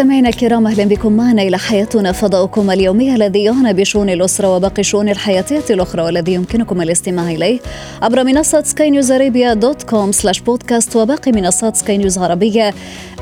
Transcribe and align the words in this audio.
مستمعينا 0.00 0.28
الكرام 0.28 0.66
أهلا 0.66 0.84
بكم 0.84 1.12
معنا 1.12 1.42
إلى 1.42 1.58
حياتنا 1.58 2.12
فضاؤكم 2.12 2.70
اليومي 2.70 3.14
الذي 3.14 3.44
يعنى 3.44 3.72
بشؤون 3.72 4.10
الأسرة 4.10 4.56
وباقي 4.56 4.80
الشؤون 4.80 5.08
الحياتيه 5.08 5.64
الأخرى 5.70 6.02
والذي 6.02 6.32
يمكنكم 6.32 6.82
الاستماع 6.82 7.30
إليه 7.30 7.60
عبر 8.02 8.24
منصة 8.24 8.62
سكاي 8.62 8.90
نيوز 8.90 9.10
ارابيا 9.12 9.54
dot 9.54 9.82
com 9.82 10.12
slash 10.12 10.40
podcast 10.40 10.96
وباقي 10.96 11.32
منصات 11.32 11.76
سكاي 11.76 11.98
نيوز 11.98 12.18
عربيه 12.18 12.74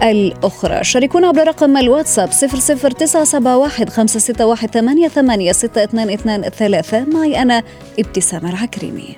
الأخرى. 0.02 0.85
شاركونا 0.85 1.29
عبر 1.29 1.47
رقم 1.49 1.77
الواتساب 1.77 2.29
00971 2.29 3.88
561 3.88 4.71
88 4.71 5.52
622 5.52 7.10
معي 7.15 7.43
أنا 7.43 7.63
ابتسام 7.99 8.47
العكريمي. 8.47 9.16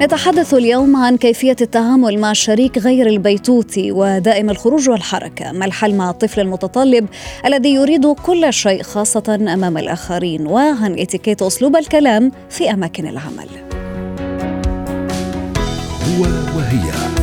نتحدث 0.00 0.54
اليوم 0.54 0.96
عن 0.96 1.16
كيفية 1.16 1.56
التعامل 1.60 2.18
مع 2.18 2.30
الشريك 2.30 2.78
غير 2.78 3.06
البيتوتي 3.06 3.92
ودائم 3.92 4.50
الخروج 4.50 4.88
والحركة. 4.88 5.52
ما 5.52 5.64
الحل 5.64 5.94
مع 5.94 6.10
الطفل 6.10 6.40
المتطلب 6.40 7.06
الذي 7.46 7.74
يريد 7.74 8.06
كل 8.06 8.52
شيء 8.52 8.82
خاصة 8.82 9.34
أمام 9.54 9.78
الآخرين؟ 9.78 10.46
وعن 10.46 10.98
اتيكيت 10.98 11.42
أسلوب 11.42 11.76
الكلام 11.76 12.32
في 12.50 12.70
أماكن 12.70 13.06
العمل. 13.06 13.48
هو 16.08 16.22
وهي. 16.56 17.13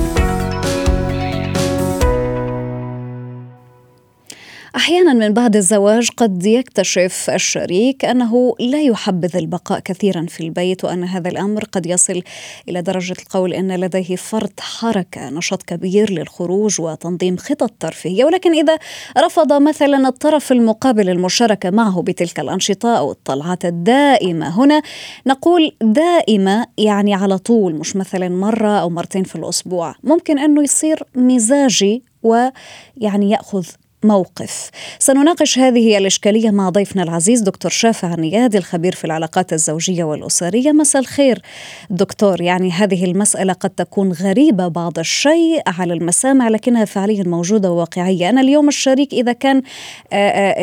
أحيانا 4.82 5.14
من 5.14 5.34
بعد 5.34 5.56
الزواج 5.56 6.10
قد 6.18 6.46
يكتشف 6.46 7.30
الشريك 7.30 8.06
أنه 8.06 8.56
لا 8.60 8.82
يحبذ 8.82 9.38
البقاء 9.38 9.80
كثيرا 9.80 10.26
في 10.30 10.42
البيت 10.44 10.84
وأن 10.84 11.04
هذا 11.04 11.30
الأمر 11.30 11.64
قد 11.64 11.86
يصل 11.86 12.22
إلى 12.70 12.82
درجة 12.82 13.16
القول 13.20 13.54
أن 13.54 13.76
لديه 13.76 14.16
فرط 14.16 14.60
حركة 14.60 15.30
نشاط 15.30 15.64
كبير 15.64 16.12
للخروج 16.12 16.82
وتنظيم 16.82 17.38
خطط 17.38 17.72
ترفيهية. 17.80 18.26
ولكن 18.26 18.54
إذا 18.54 18.78
رفض 19.18 19.54
مثلا 19.54 20.08
الطرف 20.08 20.52
المقابل 20.52 21.10
المشاركة 21.10 21.70
معه 21.70 22.02
بتلك 22.02 22.40
الأنشطة 22.40 22.98
أو 22.98 23.12
الطلعات 23.12 23.66
الدائمة 23.66 24.64
هنا 24.64 24.82
نقول 25.28 25.72
دائمة 25.82 26.66
يعني 26.78 27.14
على 27.14 27.38
طول 27.38 27.76
مش 27.76 27.96
مثلا 27.96 28.30
مرة 28.30 28.70
أو 28.70 28.90
مرتين 28.90 29.24
في 29.24 29.36
الأسبوع. 29.36 29.96
ممكن 30.04 30.40
أنه 30.40 30.64
يصير 30.64 31.04
مزاجي 31.16 32.04
ويعني 32.24 33.30
يأخذ 33.32 33.66
موقف. 34.04 34.70
سنناقش 35.00 35.60
هذه 35.60 35.98
الإشكالية 35.98 36.52
مع 36.52 36.70
ضيفنا 36.70 37.04
العزيز 37.04 37.42
دكتور 37.42 37.72
شافع 37.72 38.16
نياد 38.16 38.56
الخبير 38.56 38.96
في 38.96 39.06
العلاقات 39.06 39.54
الزوجية 39.54 40.04
والأسرية. 40.04 40.72
مساء 40.72 41.02
الخير 41.02 41.42
دكتور. 41.90 42.42
يعني 42.42 42.72
هذه 42.72 43.06
المسألة 43.06 43.54
قد 43.54 43.70
تكون 43.70 44.12
غريبة 44.12 44.68
بعض 44.68 45.00
الشيء 45.00 45.62
على 45.68 45.94
المسامع 45.94 46.48
لكنها 46.48 46.86
فعليا 46.86 47.24
موجودة 47.24 47.72
وواقعية. 47.72 48.30
أنا 48.30 48.42
اليوم 48.42 48.68
الشريك 48.68 49.14
إذا 49.14 49.34
كان 49.34 49.62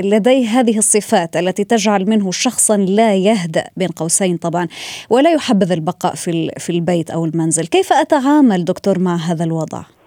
لديه 0.04 0.46
هذه 0.48 0.78
الصفات 0.78 1.36
التي 1.36 1.64
تجعل 1.64 2.08
منه 2.10 2.30
شخصا 2.30 2.76
لا 2.76 3.14
يهدأ 3.14 3.64
بين 3.76 3.88
قوسين 3.88 4.36
طبعا 4.36 4.68
ولا 5.10 5.32
يحبذ 5.32 5.72
البقاء 5.72 6.14
في 6.14 6.50
في 6.58 6.70
البيت 6.70 7.10
أو 7.10 7.24
المنزل. 7.24 7.66
كيف 7.66 7.92
أتعامل 7.92 8.64
دكتور 8.64 8.98
مع 8.98 9.16
هذا 9.16 9.44
الوضع؟ 9.44 9.97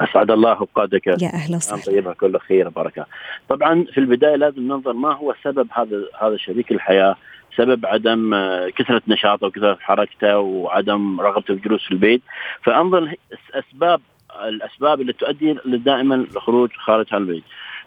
أسعد 0.00 0.30
الله 0.30 0.52
أوقاتك 0.52 1.06
يا 1.06 1.16
أهلا 1.34 1.56
وسهلا 1.56 1.82
طيبة 1.82 2.12
كل 2.12 2.38
خير 2.38 2.68
وبركة. 2.68 3.06
طبعا 3.48 3.84
في 3.92 3.98
البداية 3.98 4.36
لازم 4.36 4.62
ننظر 4.62 4.92
ما 4.92 5.12
هو 5.14 5.34
سبب 5.44 5.68
هذا 5.72 6.04
هذا 6.22 6.36
شريك 6.36 6.72
الحياة 6.72 7.16
سبب 7.56 7.86
عدم 7.86 8.34
كثرة 8.76 9.02
نشاطه 9.08 9.46
وكثرة 9.46 9.78
حركته 9.80 10.38
وعدم 10.38 11.20
رغبته 11.20 11.46
في 11.46 11.52
الجلوس 11.52 11.84
في 11.84 11.90
البيت 11.90 12.22
فأنظر 12.62 13.14
اسباب 13.54 14.00
الأسباب 14.48 15.00
اللي 15.00 15.12
تؤدي 15.12 15.56
دائما 15.64 16.14
الخروج 16.14 16.70
خارج 16.76 17.14
البيت. 17.14 17.44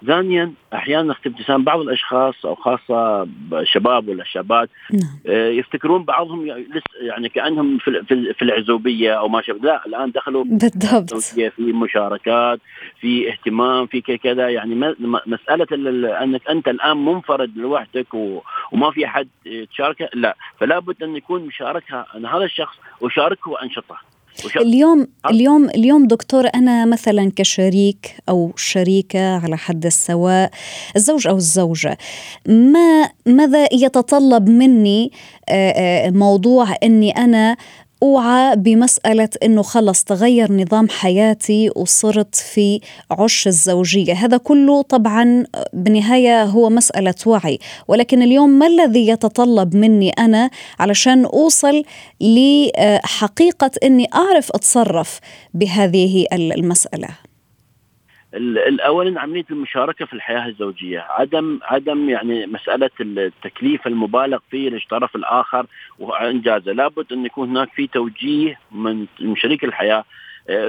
ثانيا 0.07 0.53
أحيانا 0.73 1.15
ابتسام 1.25 1.63
بعض 1.63 1.79
الأشخاص 1.79 2.45
أو 2.45 2.55
خاصة 2.55 3.27
الشباب 3.53 4.07
ولا 4.07 4.21
الشابات 4.21 4.69
نعم. 4.93 5.35
يفتكرون 5.35 6.03
بعضهم 6.03 6.47
يعني 7.01 7.29
كأنهم 7.29 7.77
في 7.77 8.03
في 8.33 8.41
العزوبية 8.41 9.13
أو 9.13 9.27
ما 9.27 9.41
شابه. 9.41 9.59
لا 9.59 9.85
الآن 9.85 10.11
دخلوا 10.11 10.43
بالضبط. 10.43 11.13
في 11.15 11.51
مشاركات 11.59 12.59
في 13.01 13.29
اهتمام 13.31 13.87
في 13.87 14.01
كذا. 14.01 14.49
يعني 14.49 14.95
مسألة 15.25 15.67
أنك 16.23 16.49
أنت 16.49 16.67
الآن 16.67 17.05
منفرد 17.05 17.57
لوحدك 17.57 18.13
وما 18.71 18.91
في 18.91 19.05
أحد 19.05 19.27
تشاركه 19.71 20.09
لا. 20.13 20.35
فلا 20.59 20.79
بد 20.79 21.03
أن 21.03 21.15
يكون 21.15 21.45
مشاركها 21.45 22.05
أنا 22.15 22.37
هذا 22.37 22.45
الشخص 22.45 22.77
اشاركه 23.03 23.61
انشطه 23.63 23.97
اليوم 24.55 25.07
اليوم 25.29 25.69
اليوم 25.69 26.07
دكتور 26.07 26.47
أنا 26.55 26.85
مثلا 26.85 27.31
كشريك 27.35 28.15
أو 28.29 28.51
شريكة 28.55 29.35
على 29.35 29.57
حد 29.57 29.85
السواء 29.85 30.51
الزوج 30.95 31.27
أو 31.27 31.35
الزوجة 31.35 31.97
ما 32.47 33.09
ماذا 33.25 33.67
يتطلب 33.73 34.49
مني 34.49 35.11
موضوع 36.05 36.75
إني 36.83 37.11
أنا 37.11 37.57
اوعى 38.03 38.55
بمسألة 38.55 39.29
إنه 39.43 39.61
خلص 39.61 40.03
تغير 40.03 40.51
نظام 40.51 40.89
حياتي 40.89 41.71
وصرت 41.75 42.35
في 42.35 42.81
عش 43.11 43.47
الزوجية، 43.47 44.13
هذا 44.13 44.37
كله 44.37 44.81
طبعا 44.81 45.45
بالنهاية 45.73 46.43
هو 46.43 46.69
مسألة 46.69 47.15
وعي، 47.25 47.59
ولكن 47.87 48.21
اليوم 48.21 48.49
ما 48.49 48.67
الذي 48.67 49.07
يتطلب 49.07 49.75
مني 49.75 50.09
أنا 50.09 50.49
علشان 50.79 51.25
أوصل 51.25 51.83
لحقيقة 52.21 53.71
إني 53.83 54.07
أعرف 54.13 54.51
أتصرف 54.51 55.19
بهذه 55.53 56.25
المسألة؟ 56.33 57.28
الاولا 58.33 59.21
عملية 59.21 59.45
المشاركة 59.51 60.05
في 60.05 60.13
الحياة 60.13 60.47
الزوجية، 60.47 61.05
عدم 61.09 61.59
عدم 61.63 62.09
يعني 62.09 62.45
مسألة 62.45 62.89
التكليف 63.01 63.87
المبالغ 63.87 64.39
فيه 64.51 64.69
للطرف 64.69 65.15
الآخر 65.15 65.65
وإنجازه، 65.99 66.71
لابد 66.71 67.13
أن 67.13 67.25
يكون 67.25 67.49
هناك 67.49 67.69
في 67.73 67.87
توجيه 67.87 68.59
من 68.71 69.35
شريك 69.35 69.63
الحياة. 69.63 70.03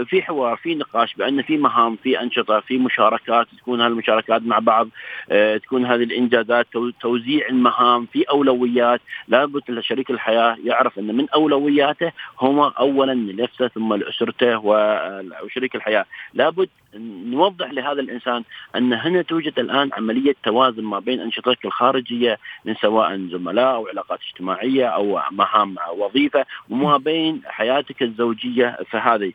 في 0.07 0.23
حوار 0.23 0.57
في 0.57 0.75
نقاش 0.75 1.15
بأن 1.15 1.43
في 1.43 1.57
مهام 1.57 1.97
في 2.03 2.21
أنشطة 2.21 2.61
في 2.61 2.79
مشاركات 2.79 3.47
تكون 3.59 3.81
هالمشاركات 3.81 4.43
مع 4.43 4.59
بعض 4.59 4.89
تكون 5.63 5.87
هذه 5.87 6.03
الإنجازات 6.03 6.67
توزيع 7.01 7.49
المهام 7.49 8.07
في 8.13 8.23
أولويات. 8.23 9.01
لابد 9.29 9.63
لشريك 9.69 10.11
الحياة 10.11 10.57
يعرف 10.65 10.99
أن 10.99 11.15
من 11.17 11.31
أولوياته 11.31 12.13
هو 12.39 12.69
اولا 12.69 13.13
لنفسه 13.13 13.69
ثم 13.69 13.95
لأسرته 13.95 14.59
وشريك 15.45 15.75
الحياة. 15.77 16.05
لابد 16.35 16.69
نوضح 16.95 17.73
لهذا 17.73 18.01
الإنسان 18.01 18.45
أن 18.77 18.93
هنا 18.93 19.23
توجد 19.23 19.59
الآن 19.59 19.91
عملية 19.93 20.35
توازن 20.45 20.83
ما 20.83 20.99
بين 20.99 21.21
أنشطتك 21.21 21.65
الخارجية 21.65 22.39
من 22.65 22.75
سواء 22.75 23.17
زملاء 23.17 23.75
أو 23.75 23.89
علاقات 23.89 24.19
اجتماعية 24.31 24.87
أو 24.87 25.21
مهام 25.31 25.77
وظيفة 25.97 26.47
وما 26.71 26.97
بين 26.97 27.43
حياتك 27.47 28.03
الزوجية 28.03 28.79
فهذه 28.91 29.33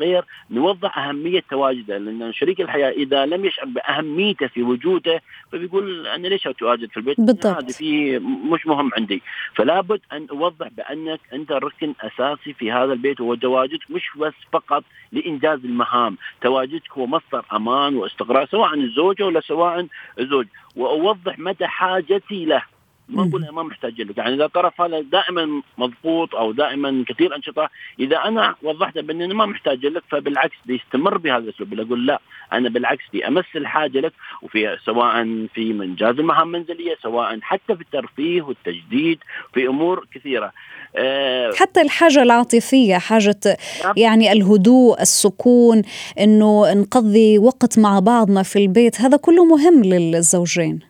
غير 0.00 0.24
نوضح 0.50 0.98
أهمية 0.98 1.42
تواجده 1.50 1.98
لأن 1.98 2.32
شريك 2.32 2.60
الحياة 2.60 2.90
إذا 2.90 3.26
لم 3.26 3.44
يشعر 3.44 3.66
بأهميته 3.66 4.46
في 4.46 4.62
وجوده 4.62 5.22
فبيقول 5.52 6.06
أنا 6.06 6.28
ليش 6.28 6.46
أتواجد 6.46 6.90
في 6.90 6.96
البيت؟ 6.96 7.20
بالضبط. 7.20 7.70
في 7.70 8.18
مش 8.52 8.66
مهم 8.66 8.90
عندي، 8.96 9.22
فلا 9.54 9.80
بد 9.80 10.00
أن 10.12 10.26
أوضح 10.30 10.68
بأنك 10.68 11.20
أنت 11.32 11.52
ركن 11.52 11.94
أساسي 12.00 12.52
في 12.52 12.72
هذا 12.72 12.92
البيت 12.92 13.20
وتواجدك 13.20 13.90
مش 13.90 14.10
بس 14.16 14.32
فقط 14.52 14.84
لإنجاز 15.12 15.64
المهام، 15.64 16.09
تواجدك 16.40 16.92
هو 16.92 17.06
مصدر 17.06 17.44
أمان 17.52 17.96
واستقرار 17.96 18.46
سواء 18.46 18.74
الزوجه 18.74 19.26
ولا 19.26 19.40
سواء 19.40 19.86
الزوج، 20.18 20.46
وأوضح 20.76 21.38
مدى 21.38 21.66
حاجتي 21.66 22.44
له. 22.44 22.62
ما 23.10 23.28
أقول 23.28 23.48
ما 23.52 23.62
محتاج 23.62 24.00
لك. 24.00 24.18
يعني 24.18 24.34
إذا 24.34 24.46
طرف 24.46 24.80
هذا 24.80 25.00
دائما 25.00 25.62
مضبوط 25.78 26.34
أو 26.34 26.52
دائما 26.52 27.04
كثير 27.08 27.36
أنشطة 27.36 27.70
إذا 28.00 28.16
أنا 28.16 28.54
وضحت 28.62 28.98
بأني 28.98 29.24
أنا 29.24 29.34
ما 29.34 29.46
محتاج 29.46 29.86
لك 29.86 30.02
فبالعكس 30.10 30.56
بيستمر 30.66 31.18
بهذا 31.18 31.38
الأسلوب. 31.38 31.80
أقول 31.80 32.06
لا 32.06 32.20
أنا 32.52 32.68
بالعكس 32.68 33.04
دي 33.12 33.28
امس 33.28 33.44
الحاجة 33.56 34.00
لك 34.00 34.12
وفي 34.42 34.78
سواء 34.84 35.46
في 35.54 35.70
انجاز 35.70 36.18
المهام 36.18 36.54
المنزلية 36.54 36.96
سواء 37.02 37.38
حتى 37.40 37.76
في 37.76 37.80
الترفيه 37.80 38.42
والتجديد 38.42 39.18
في 39.54 39.66
أمور 39.66 40.06
كثيرة. 40.14 40.52
أه 40.96 41.50
حتى 41.56 41.80
الحاجة 41.80 42.22
العاطفية 42.22 42.96
حاجة 42.96 43.56
يعني 43.96 44.32
الهدوء 44.32 45.00
السكون 45.00 45.82
إنه 46.20 46.72
نقضي 46.74 47.38
وقت 47.38 47.78
مع 47.78 47.98
بعضنا 47.98 48.42
في 48.42 48.58
البيت 48.58 49.00
هذا 49.00 49.16
كله 49.16 49.44
مهم 49.44 49.84
للزوجين. 49.84 50.89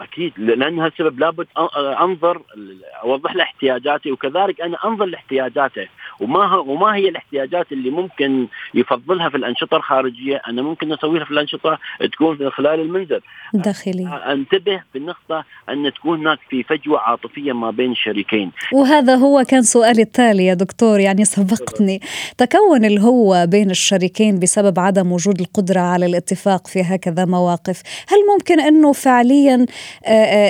أكيد 0.00 0.32
لأن 0.38 0.78
هالسبب 0.78 1.20
لابد 1.20 1.46
أنظر 2.00 2.42
أوضح 3.02 3.36
له 3.36 3.42
احتياجاتي 3.42 4.12
وكذلك 4.12 4.60
أنا 4.60 4.78
أنظر 4.84 5.04
لاحتياجاته. 5.04 5.86
وما 6.20 6.56
وما 6.56 6.94
هي 6.94 7.08
الاحتياجات 7.08 7.72
اللي 7.72 7.90
ممكن 7.90 8.46
يفضلها 8.74 9.28
في 9.28 9.36
الأنشطة 9.36 9.76
الخارجية؟ 9.76 10.42
أنا 10.48 10.62
ممكن 10.62 10.92
أسويها 10.92 11.24
في 11.24 11.30
الأنشطة 11.30 11.78
تكون 12.12 12.38
من 12.40 12.50
خلال 12.50 12.80
المنزل. 12.80 13.20
داخلي. 13.54 14.20
أنتبه 14.32 14.82
بالنقطة 14.94 15.44
أن 15.68 15.92
تكون 15.92 16.18
هناك 16.20 16.38
في 16.50 16.62
فجوة 16.62 16.98
عاطفية 17.00 17.52
ما 17.52 17.70
بين 17.70 17.92
الشريكين 17.92 18.52
وهذا 18.72 19.14
هو 19.14 19.44
كان 19.48 19.62
سؤالي 19.62 20.02
التالي 20.02 20.46
يا 20.46 20.54
دكتور 20.54 21.00
يعني 21.00 21.24
سبقتني. 21.24 22.00
تكون 22.38 22.84
الهوة 22.84 23.44
بين 23.44 23.70
الشريكين 23.70 24.38
بسبب 24.38 24.78
عدم 24.78 25.12
وجود 25.12 25.40
القدرة 25.40 25.80
على 25.80 26.06
الاتفاق 26.06 26.66
في 26.66 26.80
هكذا 26.82 27.24
مواقف 27.24 27.82
هل 28.08 28.18
ممكن 28.32 28.60
أنه 28.60 28.92
فعليا 28.92 29.66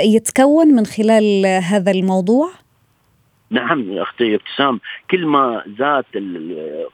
يتكون 0.04 0.68
من 0.68 0.86
خلال 0.86 1.46
هذا 1.46 1.90
الموضوع؟ 1.90 2.50
نعم 3.50 3.92
يا 3.92 4.02
أختي 4.02 4.34
ابتسام 4.34 4.80
كل 5.10 5.26
ما 5.26 5.62
زاد 5.78 6.04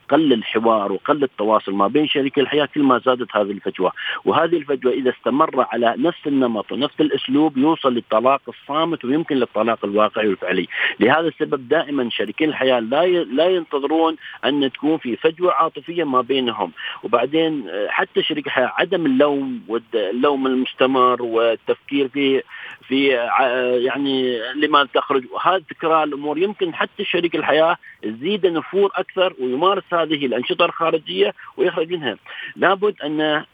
قل 0.09 0.33
الحوار 0.33 0.93
وقل 0.93 1.23
التواصل 1.23 1.73
ما 1.73 1.87
بين 1.89 2.09
شريك 2.09 2.39
الحياة 2.39 2.69
كل 2.75 2.83
ما 2.83 2.99
زادت 2.99 3.37
هذه 3.37 3.51
الفجوة. 3.51 3.93
وهذه 4.25 4.57
الفجوة 4.57 4.93
إذا 4.93 5.11
استمر 5.11 5.67
على 5.73 5.95
نفس 5.99 6.27
النمط 6.27 6.73
ونفس 6.73 7.01
الأسلوب 7.01 7.59
يوصل 7.59 7.95
للطلاق 7.95 8.43
الصامت 8.49 9.05
ويمكن 9.05 9.37
للطلاق 9.37 9.85
الواقعي 9.85 10.29
والفعلي. 10.29 10.69
لهذا 11.01 11.29
السبب 11.29 11.69
دائما 11.69 12.11
شريكي 12.11 12.45
الحياة 12.45 12.81
لا 12.81 13.07
لا 13.07 13.47
ينتظرون 13.47 14.17
أن 14.45 14.73
تكون 14.73 14.99
في 14.99 15.17
فجوة 15.17 15.53
عاطفية 15.53 16.05
ما 16.05 16.21
بينهم. 16.21 16.73
وبعدين 17.03 17.71
حتى 17.89 18.23
شريك 18.23 18.47
الحياة 18.47 18.73
عدم 18.79 19.07
اللوم 19.07 19.63
واللوم 19.69 20.47
المستمر 20.47 21.23
والتفكير 21.23 22.09
في 22.09 22.43
في 22.89 23.07
يعني 23.85 24.39
لما 24.55 24.85
تخرج. 24.95 25.25
وهذا 25.33 25.63
تكرار 25.71 26.05
الأمور 26.05 26.44
يمكن 26.45 26.75
حتى 26.75 27.05
شريك 27.05 27.37
الحياة 27.37 27.77
يزيد 28.03 28.47
نفور 28.47 28.91
أكثر 28.95 29.35
ويمارس 29.41 29.85
هذه 29.93 30.27
الأنشطة 30.27 30.65
الخارجية 30.65 31.35
ويخرج 31.57 31.93
منها. 31.93 32.17
لابد 32.57 32.95
أن 33.01 33.45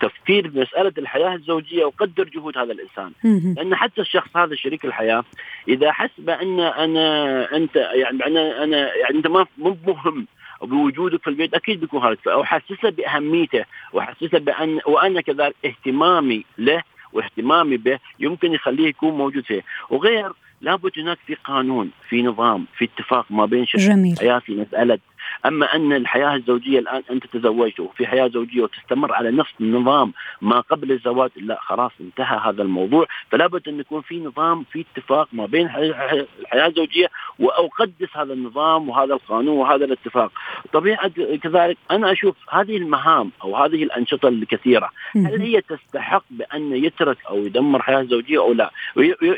تفكير 0.00 0.48
بمساله 0.48 0.92
الحياة 0.98 1.34
الزوجية 1.34 1.84
وقدر 1.84 2.24
جهود 2.24 2.58
هذا 2.58 2.72
الإنسان. 2.72 3.12
لأن 3.56 3.74
حتى 3.74 4.00
الشخص 4.00 4.36
هذا 4.36 4.54
شريك 4.54 4.84
الحياة 4.84 5.24
إذا 5.68 5.92
حس 5.92 6.10
بأن 6.18 6.60
أنا 6.60 7.56
أنت 7.56 7.76
يعني 7.76 8.26
أنا 8.26 8.64
أنا 8.64 8.94
يعني 8.94 9.16
أنت 9.16 9.26
ما 9.26 9.46
مهم 9.58 10.26
بوجودك 10.62 11.22
في 11.22 11.30
البيت 11.30 11.54
أكيد 11.54 11.80
بيكون 11.80 12.02
هذا 12.02 12.16
أو 12.26 12.44
حسسه 12.44 12.90
بأهميته 12.90 13.64
وحسسه 13.92 14.38
بأن 14.38 14.80
وأنا 14.86 15.20
كذلك 15.20 15.54
اهتمامي 15.64 16.44
له 16.58 16.82
واهتمامي 17.12 17.76
به 17.76 17.98
يمكن 18.20 18.52
يخليه 18.52 18.88
يكون 18.88 19.14
موجود 19.14 19.44
فيه 19.44 19.62
وغير 19.90 20.32
لابد 20.60 20.92
هناك 20.98 21.18
في 21.26 21.34
قانون 21.34 21.90
في 22.08 22.22
نظام 22.22 22.66
في 22.78 22.84
اتفاق 22.84 23.26
ما 23.30 23.46
بين 23.46 23.66
شريك 23.66 23.90
الحياة 23.90 24.38
في 24.38 24.54
مسألة 24.54 24.98
أما 25.46 25.76
أن 25.76 25.92
الحياة 25.92 26.34
الزوجية 26.34 26.78
الآن 26.78 27.02
أنت 27.10 27.26
تزوجت 27.26 27.80
وفي 27.80 28.06
حياة 28.06 28.28
زوجية 28.28 28.62
وتستمر 28.62 29.12
على 29.12 29.30
نفس 29.30 29.52
النظام 29.60 30.12
ما 30.42 30.60
قبل 30.60 30.92
الزواج 30.92 31.30
لا 31.36 31.58
خلاص 31.60 31.92
انتهى 32.00 32.40
هذا 32.44 32.62
الموضوع. 32.62 33.06
فلا 33.30 33.46
بد 33.46 33.68
أن 33.68 33.80
يكون 33.80 34.02
في 34.02 34.20
نظام 34.20 34.64
في 34.72 34.84
اتفاق 34.90 35.28
ما 35.32 35.46
بين 35.46 35.66
الحياة 35.66 36.66
الزوجية 36.66 37.10
وأقدس 37.38 38.16
هذا 38.16 38.32
النظام 38.32 38.88
وهذا 38.88 39.14
القانون 39.14 39.56
وهذا 39.56 39.84
الاتفاق. 39.84 40.32
طبيعة 40.72 41.08
كذلك 41.42 41.76
أنا 41.90 42.12
أشوف 42.12 42.36
هذه 42.50 42.76
المهام 42.76 43.30
أو 43.44 43.56
هذه 43.56 43.82
الأنشطة 43.82 44.28
الكثيرة 44.28 44.90
هل 45.16 45.40
هي 45.40 45.60
تستحق 45.60 46.24
بأن 46.30 46.72
يترك 46.72 47.18
أو 47.28 47.36
يدمر 47.36 47.82
حياة 47.82 48.02
زوجية 48.02 48.38
أو 48.38 48.52
لا؟ 48.52 48.70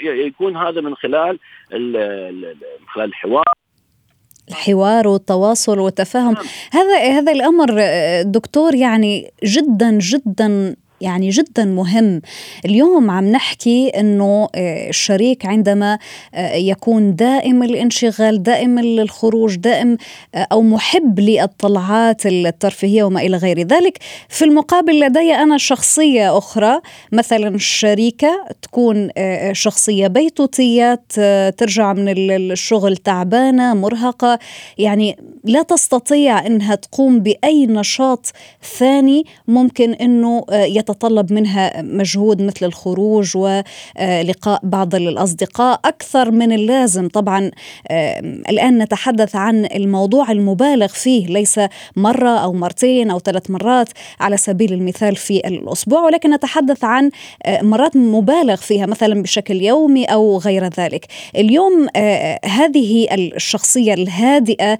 يكون 0.02 0.56
هذا 0.56 0.81
من 0.81 0.94
خلال 0.94 1.38
من 1.72 2.88
خلال 2.88 3.08
الحوار 3.08 3.44
الحوار 4.48 5.08
والتواصل 5.08 5.78
والتفاهم 5.78 6.34
نعم. 6.34 6.44
هذا 6.72 7.19
هذا 7.19 7.32
الأمر 7.32 7.82
دكتور 8.22 8.75
يعني 8.75 9.32
جدا 9.44 9.98
جدا 9.98 10.76
يعني 11.00 11.31
جدا 11.31 11.64
مهم. 11.64 12.22
اليوم 12.64 13.10
عم 13.10 13.25
نحكي 13.25 13.88
إنه 13.88 14.48
آه، 14.54 14.88
الشريك 14.88 15.46
عندما 15.46 15.98
آه، 16.34 16.54
يكون 16.54 17.14
دائم 17.14 17.62
الانشغال 17.62 18.43
دائم 18.43 18.78
الخروج 18.78 19.56
دائم 19.56 19.96
آه، 20.34 20.46
أو 20.52 20.62
محب 20.62 21.20
للطلعات 21.20 22.26
الترفيهية 22.26 23.04
وما 23.04 23.20
إلى 23.20 23.37
غير 23.37 23.60
ذلك 23.60 23.98
في 24.28 24.44
المقابل 24.44 25.00
لدي 25.00 25.34
أنا 25.34 25.58
شخصية 25.58 26.38
أخرى 26.38 26.81
مثلا 27.12 27.58
شريكة 27.58 28.44
تكون 28.62 29.10
شخصية 29.52 30.06
بيتوتية 30.06 31.00
ترجع 31.50 31.93
من 31.93 32.08
الشغل 32.08 32.96
تعبانة 32.96 33.75
مرهقة. 33.75 34.38
يعني 34.78 35.16
لا 35.44 35.62
تستطيع 35.62 36.46
إنها 36.46 36.75
تقوم 36.75 37.20
بأي 37.20 37.66
نشاط 37.66 38.26
ثاني 38.78 39.25
ممكن 39.48 39.93
إنه 39.93 40.44
يتطلب 40.91 41.33
منها 41.33 41.83
مجهود 41.83 42.43
مثل 42.43 42.67
الخروج 42.67 43.37
ولقاء 43.37 44.61
بعض 44.62 44.94
الأصدقاء 44.94 45.81
أكثر 45.85 46.31
من 46.31 46.53
اللازم. 46.53 47.09
طبعا 47.09 47.50
الآن 48.49 48.79
نتحدث 48.79 49.37
عن 49.37 49.65
الموضوع 49.65 50.31
المبالغ 50.31 50.87
فيه 50.87 51.27
ليس 51.27 51.61
مرة 51.97 52.29
أو 52.29 52.53
مرتين 52.53 53.11
أو 53.11 53.19
ثلاث 53.19 53.50
مرات 53.50 53.88
على 54.21 54.37
سبيل 54.37 54.73
المثال 54.73 55.17
في 55.17 55.49
الأسبوع 55.49 56.00
ولكن 56.00 56.35
نتحدث 56.35 56.85
عن 56.85 57.11
مرات 57.49 57.97
مبالغ 57.97 58.56
فيها 58.56 58.87
مثلا 58.87 59.23
بشكل 59.23 59.62
يومي 59.62 60.05
أو 60.05 60.39
غير 60.39 60.65
ذلك. 60.79 61.06
اليوم 61.37 61.87
هذه 62.44 63.06
الشخصية 63.15 63.94
الهادئة 63.94 64.79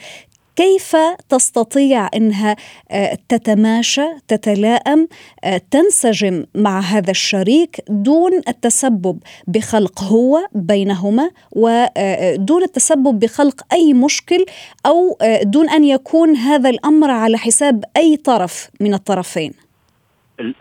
كيف 0.56 0.97
تستطيع 1.29 2.08
إنها 2.17 2.56
آه، 2.91 3.19
تتماشى 3.29 4.06
تتلائم 4.29 5.08
آه، 5.44 5.61
تنسجم 5.70 6.44
مع 6.55 6.81
هذا 6.81 7.11
الشريك 7.11 7.76
دون 7.88 8.32
التسبب 8.49 9.20
بخلق 9.49 10.03
هو 10.03 10.38
بينهما 10.55 11.31
ودون 11.53 12.62
آه، 12.62 12.64
التسبب 12.64 13.19
بخلق 13.19 13.61
أي 13.73 13.94
مشكل 13.94 14.44
أو 14.87 15.19
دون 15.43 15.70
أن 15.70 15.85
يكون 15.85 16.37
هذا 16.37 16.70
الأمر 16.70 17.11
على 17.11 17.38
حساب 17.38 17.85
أي 17.97 18.17
طرف 18.17 18.69
من 18.81 18.94
الطرفين. 18.94 19.52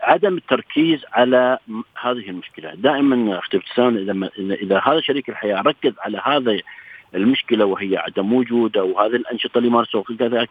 عدم 0.02 0.36
التركيز 0.36 1.00
على 1.12 1.58
هذه 2.02 2.30
المشكلة. 2.30 2.74
دائما 2.74 3.38
أختي 3.38 3.56
ابتسام 3.56 3.96
إذا 3.96 4.30
إذا 4.54 4.78
هذا 4.78 5.00
شريك 5.00 5.28
الحياة 5.28 5.60
ركز 5.62 5.92
على 5.98 6.22
هذا 6.24 6.58
المشكلة 7.14 7.64
وهي 7.64 7.96
عدم 7.96 8.32
وجوده 8.32 8.84
وهذه 8.84 9.16
الأنشطة 9.16 9.58
اللي 9.58 9.68
يمارسوها 9.68 10.04
كذلك 10.18 10.50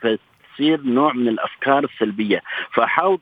فتصير 0.00 0.80
نوع 0.82 1.12
من 1.12 1.28
الأفكار 1.28 1.84
السلبية. 1.84 2.42
فاحاول 2.72 3.18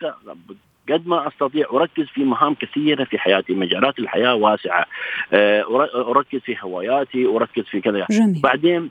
قد 0.90 1.06
ما 1.06 1.28
أستطيع 1.28 1.66
أركز 1.72 2.04
في 2.04 2.24
مهام 2.24 2.54
كثيرة 2.54 3.04
في 3.04 3.18
حياتي. 3.18 3.54
مجالات 3.54 3.98
الحياة 3.98 4.34
واسعة. 4.34 4.86
آه، 5.32 5.64
أركز 6.10 6.40
في 6.40 6.56
هواياتي 6.60 7.26
أركز 7.26 7.62
في 7.62 7.80
كذا. 7.80 8.06
جميل. 8.10 8.40
بعدين 8.40 8.90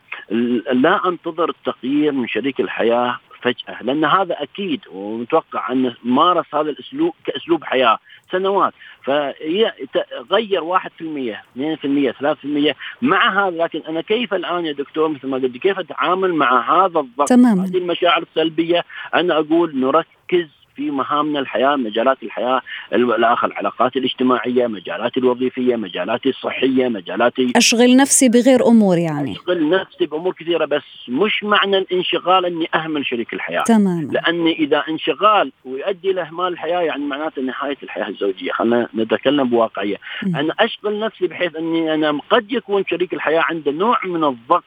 لا 0.74 1.08
أنتظر 1.08 1.50
التغيير 1.50 2.12
من 2.12 2.28
شريك 2.28 2.60
الحياة 2.60 3.20
فجأة 3.42 3.84
لأن 3.84 4.06
هذا 4.06 4.44
أكيد 4.44 4.82
ومتوقع 4.92 5.72
أن 5.72 5.94
مارس 6.04 6.46
هذا 6.56 6.70
الأسلوب 6.70 7.14
كأسلوب 7.26 7.64
حياة. 7.64 7.98
سنوات. 8.32 8.74
فغير 9.04 10.64
1% 10.64 11.44
2% 11.56 12.12
3% 12.12 12.76
مع 13.02 13.48
هذا. 13.48 13.58
لكن 13.58 13.82
أنا 13.88 14.02
كيف 14.02 14.34
الآن 14.34 14.66
يا 14.66 14.72
دكتور 14.72 15.08
مثل 15.08 15.28
ما 15.28 15.38
قلت 15.38 15.58
كيف 15.58 15.80
أتعامل 15.80 16.34
مع 16.34 16.76
هذا 16.76 17.00
الضغط؟ 17.00 17.30
تماما. 17.30 17.66
هذه 17.66 17.78
المشاعر 17.78 18.22
السلبية. 18.24 18.84
أنا 19.16 19.40
أقول 19.40 19.80
نركز 19.80 20.48
في 20.76 20.92
مهامنا 20.92 21.40
الحياة 21.40 21.76
مجالات 21.76 22.24
الحياة 22.24 22.62
الآخر 22.94 23.48
العلاقات 23.48 23.96
الاجتماعية 23.96 24.68
مجالات 24.68 25.18
الوظيفية 25.18 25.76
مجالاتي 25.76 26.30
الصحية 26.30 26.88
مجالاتي 26.88 27.54
أشغل 27.56 27.96
نفسي 27.96 28.30
بغير 28.30 28.68
أمور 28.68 28.98
يعني. 28.98 29.32
أشغل 29.32 29.70
نفسي 29.70 30.06
بأمور 30.06 30.34
كثيرة 30.34 30.66
بس 30.66 30.84
مش 31.10 31.44
معنى 31.44 31.78
الانشغال 31.78 32.46
إني 32.46 32.68
أهمل 32.76 33.06
شريك 33.06 33.34
الحياة. 33.34 33.64
تماما. 33.64 34.12
لأني 34.12 34.52
إذا 34.54 34.84
انشغال 34.90 35.52
ويؤدي 35.66 36.12
لاهمال 36.12 36.48
الحياة 36.48 36.82
يعني 36.82 37.04
معناته 37.04 37.42
نهاية 37.42 37.78
الحياة 37.84 38.08
الزوجية. 38.08 38.52
خلينا 38.52 38.88
نتكلم 38.96 39.50
بواقعية. 39.50 39.98
م. 40.24 40.36
أنا 40.36 40.54
أشغل 40.60 41.00
نفسي 41.00 41.28
بحيث 41.28 41.56
إني 41.56 41.94
أنا 41.94 42.20
قد 42.30 42.52
يكون 42.52 42.84
شريك 42.90 43.14
الحياة 43.14 43.42
عنده 43.50 43.72
نوع 43.72 43.98
من 44.06 44.24
الضغط 44.24 44.64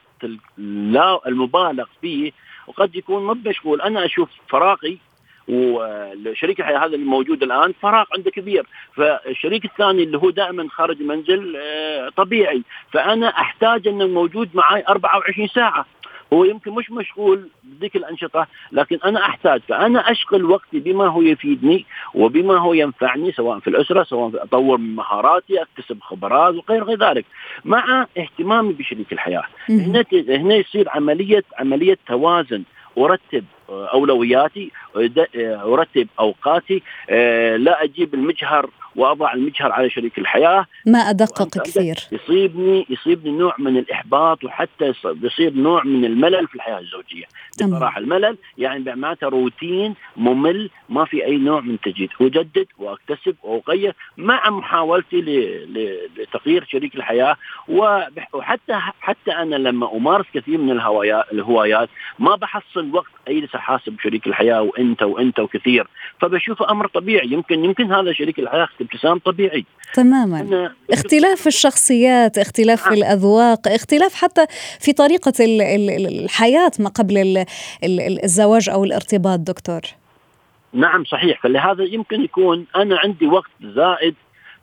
لا 0.58 1.20
المبالغ 1.26 1.84
فيه 2.00 2.32
وقد 2.66 2.96
يكون 2.96 3.26
مو 3.26 3.34
مشغول 3.46 3.80
أنا 3.80 4.04
أشوف 4.04 4.28
فراغي 4.48 4.98
وشريك 5.48 6.60
الحياة 6.60 6.78
هذا 6.78 6.96
الموجود 6.96 7.42
الآن 7.42 7.74
فراغ 7.82 8.04
عنده 8.16 8.30
كبير. 8.30 8.66
فالشريك 8.94 9.64
الثاني 9.64 10.02
اللي 10.02 10.18
هو 10.18 10.30
دائما 10.30 10.68
خارج 10.70 11.00
المنزل 11.00 11.56
آه، 11.56 12.08
طبيعي. 12.16 12.62
فأنا 12.92 13.28
أحتاج 13.28 13.88
أنه 13.88 14.06
موجود 14.06 14.48
معي 14.54 14.84
24 14.88 15.48
ساعة. 15.48 15.86
هو 16.32 16.44
يمكن 16.44 16.70
مش 16.70 16.90
مشغول 16.90 17.48
بذيك 17.64 17.96
الأنشطة 17.96 18.46
لكن 18.72 18.98
أنا 19.04 19.20
أحتاج. 19.20 19.60
فأنا 19.68 20.10
أشغل 20.10 20.44
وقتي 20.44 20.80
بما 20.80 21.06
هو 21.06 21.22
يفيدني 21.22 21.86
وبما 22.14 22.58
هو 22.58 22.74
ينفعني 22.74 23.32
سواء 23.32 23.58
في 23.58 23.70
الأسرة 23.70 24.02
سواء 24.02 24.30
في 24.30 24.42
أطور 24.42 24.78
من 24.78 24.94
مهاراتي 24.96 25.62
أكتسب 25.62 26.00
خبرات 26.00 26.54
وغير 26.54 26.84
غير 26.84 26.98
ذلك. 26.98 27.24
مع 27.64 28.06
اهتمامي 28.18 28.72
بشريك 28.72 29.12
الحياة. 29.12 29.44
هنا 29.68 30.04
هنا 30.12 30.54
يصير 30.54 30.88
عمليه 30.88 31.44
عملية 31.58 31.98
توازن. 32.06 32.62
أرتب 32.98 33.44
أولوياتي 33.68 34.72
أرتب 35.36 36.08
أوقاتي 36.20 36.82
لا 37.56 37.84
أجيب 37.84 38.14
المجهر 38.14 38.70
وأضع 38.96 39.32
المجهر 39.32 39.72
على 39.72 39.90
شريك 39.90 40.18
الحياة. 40.18 40.66
ما 40.86 40.98
أدقق 40.98 41.62
كثير. 41.62 41.96
يصيبني 42.12 42.86
يصيبني 42.90 43.38
نوع 43.38 43.54
من 43.58 43.76
الإحباط 43.76 44.44
وحتى 44.44 44.92
يصير 45.22 45.52
نوع 45.52 45.84
من 45.84 46.04
الملل 46.04 46.46
في 46.46 46.54
الحياة 46.54 46.78
الزوجية. 46.78 47.24
بصراحة 47.60 47.98
الملل 47.98 48.36
يعني 48.58 48.84
معناته 48.84 49.28
روتين 49.28 49.94
ممل 50.16 50.70
ما 50.88 51.04
في 51.04 51.24
أي 51.24 51.36
نوع 51.36 51.60
من 51.60 51.80
تجديد. 51.80 52.10
أجدد 52.20 52.66
وأكتسب 52.78 53.36
وأغير 53.42 53.94
مع 54.16 54.50
محاولتي 54.50 55.20
لتغيير 56.16 56.64
شريك 56.68 56.94
الحياة. 56.94 57.36
وحتى 57.68 58.74
حتى 59.00 59.32
أنا 59.32 59.56
لما 59.56 59.96
أمارس 59.96 60.26
كثير 60.34 60.58
من 60.58 60.70
الهوايات 61.32 61.88
ما 62.18 62.36
بحصل 62.36 62.94
وقت 62.94 63.10
أجلس 63.28 63.54
أحاسب 63.54 64.00
شريك 64.02 64.26
الحياة 64.26 64.62
وانت 64.86 65.02
وأنت 65.02 65.38
وكثير. 65.38 65.86
فبشوفه 66.20 66.70
أمر 66.70 66.86
طبيعي. 66.86 67.28
يمكن 67.32 67.64
يمكن 67.64 67.92
هذا 67.92 68.12
شريك 68.12 68.38
الحياة 68.38 68.68
ابتسام 68.80 69.18
طبيعي. 69.18 69.64
تماما. 69.94 70.72
اختلاف 70.90 71.46
الشخصيات 71.46 72.38
اختلاف 72.38 72.84
نعم. 72.84 72.94
الأذواق 72.94 73.68
اختلاف 73.68 74.14
حتى 74.14 74.46
في 74.80 74.92
طريقة 74.92 75.32
الحياة 75.40 76.70
ما 76.78 76.88
قبل 76.88 77.44
الزواج 78.24 78.68
أو 78.68 78.84
الارتباط 78.84 79.38
دكتور. 79.38 79.80
نعم 80.72 81.04
صحيح. 81.04 81.40
فلهذا 81.42 81.84
يمكن 81.84 82.24
يكون 82.24 82.66
أنا 82.76 82.98
عندي 82.98 83.26
وقت 83.26 83.50
زائد 83.62 84.14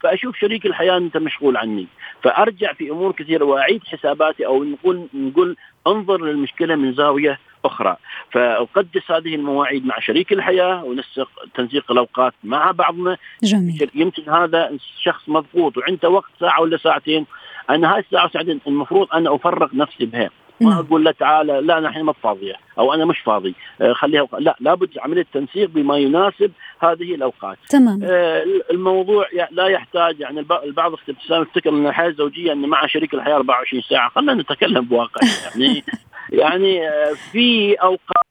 فأشوف 0.03 0.37
شريك 0.37 0.65
الحياة 0.65 0.97
أنت 0.97 1.17
مشغول 1.17 1.57
عني. 1.57 1.87
فأرجع 2.23 2.73
في 2.73 2.89
أمور 2.89 3.11
كثيرة 3.11 3.45
وأعيد 3.45 3.81
حساباتي 3.83 4.45
أو 4.45 4.63
نقول 4.63 5.07
نقول 5.13 5.57
أنظر 5.87 6.21
للمشكلة 6.25 6.75
من 6.75 6.93
زاوية 6.93 7.39
أخرى. 7.65 7.97
فأقدس 8.31 9.11
هذه 9.11 9.35
المواعيد 9.35 9.85
مع 9.85 9.99
شريك 9.99 10.33
الحياة 10.33 10.83
ونسق 10.83 11.29
تنسيق 11.55 11.91
الأوقات 11.91 12.33
مع 12.43 12.71
بعضنا. 12.71 13.17
جميل. 13.43 13.89
يمكن 13.95 14.29
هذا 14.29 14.77
شخص 15.03 15.29
مضغوط 15.29 15.77
وعنده 15.77 16.09
وقت 16.09 16.29
ساعة 16.39 16.61
ولا 16.61 16.77
ساعتين. 16.77 17.25
أنا 17.69 17.93
هاي 17.93 17.99
الساعة 17.99 18.25
وساعتين 18.25 18.59
المفروض 18.67 19.07
أنا 19.13 19.35
أفرغ 19.35 19.75
نفسي 19.75 20.05
بها. 20.05 20.29
ما 20.61 20.69
نعم. 20.69 20.79
أقول 20.79 21.03
له 21.03 21.11
تعالى 21.11 21.61
لا 21.61 21.77
أنا 21.77 21.89
الحين 21.89 22.03
ما 22.03 22.13
فاضية 22.13 22.53
أو 22.79 22.93
أنا 22.93 23.05
مش 23.05 23.19
فاضي. 23.19 23.55
آه 23.81 23.93
خليها 23.93 24.27
لا 24.39 24.55
لابد 24.59 24.89
عملية 24.99 25.25
تنسيق 25.33 25.69
بما 25.69 25.97
يناسب 25.97 26.51
هذه 26.79 27.15
الأوقات. 27.15 27.57
تمام. 27.69 27.99
آه 28.03 28.43
الموضوع 28.71 29.27
لا 29.51 29.67
يحتاج 29.67 30.19
يعني 30.19 30.39
البعض 30.39 30.93
ابتسام 31.09 31.41
يفتكر 31.41 31.69
إن 31.69 31.87
الحياة 31.87 32.07
الزوجية 32.09 32.51
إن 32.51 32.61
مع 32.61 32.87
شريك 32.87 33.13
الحياة 33.13 33.35
24 33.35 33.83
ساعة. 33.89 34.09
خلينا 34.09 34.33
نتكلم 34.33 34.85
بواقع 34.85 35.27
يعني. 35.45 35.83
يعني 36.29 36.87
آه 36.87 37.13
في 37.31 37.73
أوقات 37.73 38.23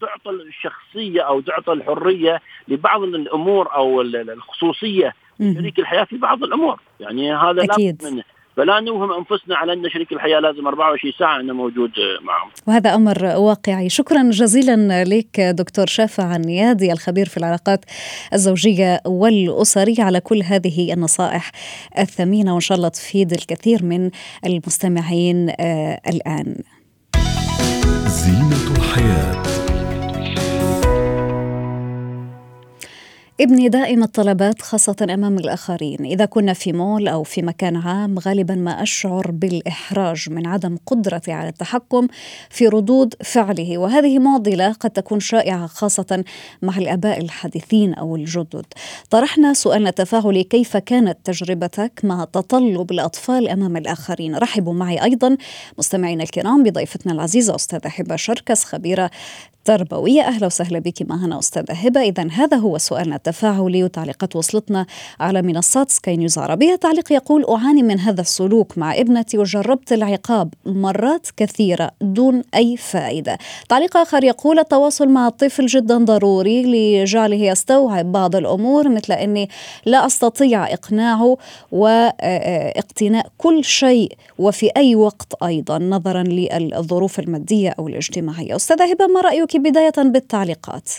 تعطى 0.00 0.30
الشخصية 0.30 1.20
أو 1.20 1.40
تعطى 1.40 1.72
الحرية 1.72 2.40
لبعض 2.68 3.02
الأمور 3.02 3.74
أو 3.74 4.00
الخصوصية 4.00 5.14
شريك 5.38 5.78
الحياة 5.78 6.04
في 6.04 6.16
بعض 6.16 6.44
الأمور. 6.44 6.80
يعني 7.00 7.34
هذا 7.34 7.64
أكيد. 7.64 8.02
لا 8.02 8.10
منه. 8.10 8.24
فلا 8.56 8.80
نوهم 8.80 9.12
أنفسنا 9.12 9.56
على 9.56 9.72
أن 9.72 9.90
شريك 9.90 10.12
الحياة 10.12 10.40
لازم 10.40 10.66
24 10.66 11.14
ساعة 11.18 11.40
إنه 11.40 11.52
موجود 11.52 11.90
معهم. 12.22 12.50
وهذا 12.66 12.94
أمر 12.94 13.24
واقعي، 13.24 13.88
شكرا 13.88 14.30
جزيلا 14.30 15.04
لك 15.04 15.40
دكتور 15.40 15.86
شافع 15.86 16.36
النيادي 16.36 16.92
الخبير 16.92 17.26
في 17.26 17.36
العلاقات 17.36 17.84
الزوجية 18.32 19.00
والأسرية 19.06 20.02
على 20.02 20.20
كل 20.20 20.42
هذه 20.42 20.92
النصائح 20.92 21.50
الثمينة 21.98 22.52
وإن 22.52 22.60
شاء 22.60 22.76
الله 22.76 22.88
تفيد 22.88 23.32
الكثير 23.32 23.84
من 23.84 24.10
المستمعين 24.46 25.50
آه 25.60 26.00
الآن. 26.08 26.56
زينة 28.06 28.76
الحياة 28.76 29.43
ابني 33.40 33.68
دائم 33.68 34.02
الطلبات 34.02 34.62
خاصة 34.62 34.96
أمام 35.02 35.38
الآخرين. 35.38 36.04
إذا 36.04 36.24
كنا 36.24 36.52
في 36.52 36.72
مول 36.72 37.08
أو 37.08 37.22
في 37.22 37.42
مكان 37.42 37.76
عام 37.76 38.18
غالبا 38.18 38.54
ما 38.54 38.82
أشعر 38.82 39.30
بالإحراج 39.30 40.30
من 40.30 40.46
عدم 40.46 40.76
قدرتي 40.86 41.32
على 41.32 41.48
التحكم 41.48 42.06
في 42.50 42.68
ردود 42.68 43.14
فعله. 43.24 43.78
وهذه 43.78 44.18
معضلة 44.18 44.72
قد 44.72 44.90
تكون 44.90 45.20
شائعة 45.20 45.66
خاصة 45.66 46.24
مع 46.62 46.78
الآباء 46.78 47.20
الحديثين 47.20 47.94
أو 47.94 48.16
الجدد. 48.16 48.64
طرحنا 49.10 49.52
سؤالنا 49.52 49.88
التفاعلي 49.88 50.44
كيف 50.44 50.76
كانت 50.76 51.18
تجربتك 51.24 52.00
مع 52.04 52.24
تطلب 52.24 52.90
الأطفال 52.90 53.48
أمام 53.48 53.76
الآخرين؟ 53.76 54.36
رحبوا 54.36 54.74
معي 54.74 55.02
أيضا 55.02 55.36
مستمعينا 55.78 56.22
الكرام 56.22 56.62
بضيفتنا 56.62 57.12
العزيزة 57.12 57.54
أستاذة 57.54 57.88
حبة 57.88 58.16
شركس 58.16 58.64
خبيرة 58.64 59.10
تربوية 59.64 60.22
أهلا 60.22 60.46
وسهلا 60.46 60.78
بك 60.78 61.10
معنا 61.10 61.38
أستاذة 61.38 61.72
هبة. 61.72 62.00
إذا 62.00 62.26
هذا 62.32 62.56
هو 62.56 62.78
سؤالنا 62.78 63.16
التفاعلي 63.16 63.84
وتعليقات 63.84 64.36
وصلتنا 64.36 64.86
على 65.20 65.42
منصات 65.42 65.90
سكاي 65.90 66.16
نيوز 66.16 66.38
عربية. 66.38 66.76
تعليق 66.76 67.12
يقول 67.12 67.44
أعاني 67.44 67.82
من 67.82 67.98
هذا 67.98 68.20
السلوك 68.20 68.78
مع 68.78 68.94
ابنتي 68.94 69.38
وجربت 69.38 69.92
العقاب 69.92 70.54
مرات 70.66 71.26
كثيرة 71.36 71.90
دون 72.00 72.42
أي 72.54 72.76
فائدة. 72.76 73.38
تعليق 73.68 73.96
آخر 73.96 74.24
يقول 74.24 74.58
التواصل 74.58 75.08
مع 75.08 75.26
الطفل 75.26 75.66
جدا 75.66 75.98
ضروري 75.98 76.62
لجعله 77.02 77.36
يستوعب 77.36 78.12
بعض 78.12 78.36
الأمور 78.36 78.88
مثل 78.88 79.12
أني 79.12 79.48
لا 79.86 80.06
أستطيع 80.06 80.72
إقناعه 80.72 81.36
واقتناء 81.72 83.26
كل 83.38 83.64
شيء 83.64 84.12
وفي 84.38 84.70
أي 84.76 84.96
وقت 84.96 85.34
أيضا 85.42 85.78
نظرا 85.78 86.22
للظروف 86.22 87.18
المادية 87.18 87.74
أو 87.78 87.88
الاجتماعية. 87.88 88.56
أستاذة 88.56 88.90
هبة 88.90 89.06
ما 89.06 89.20
رأيك 89.20 89.53
بداية 89.58 89.92
بالتعليقات؟ 90.12 90.90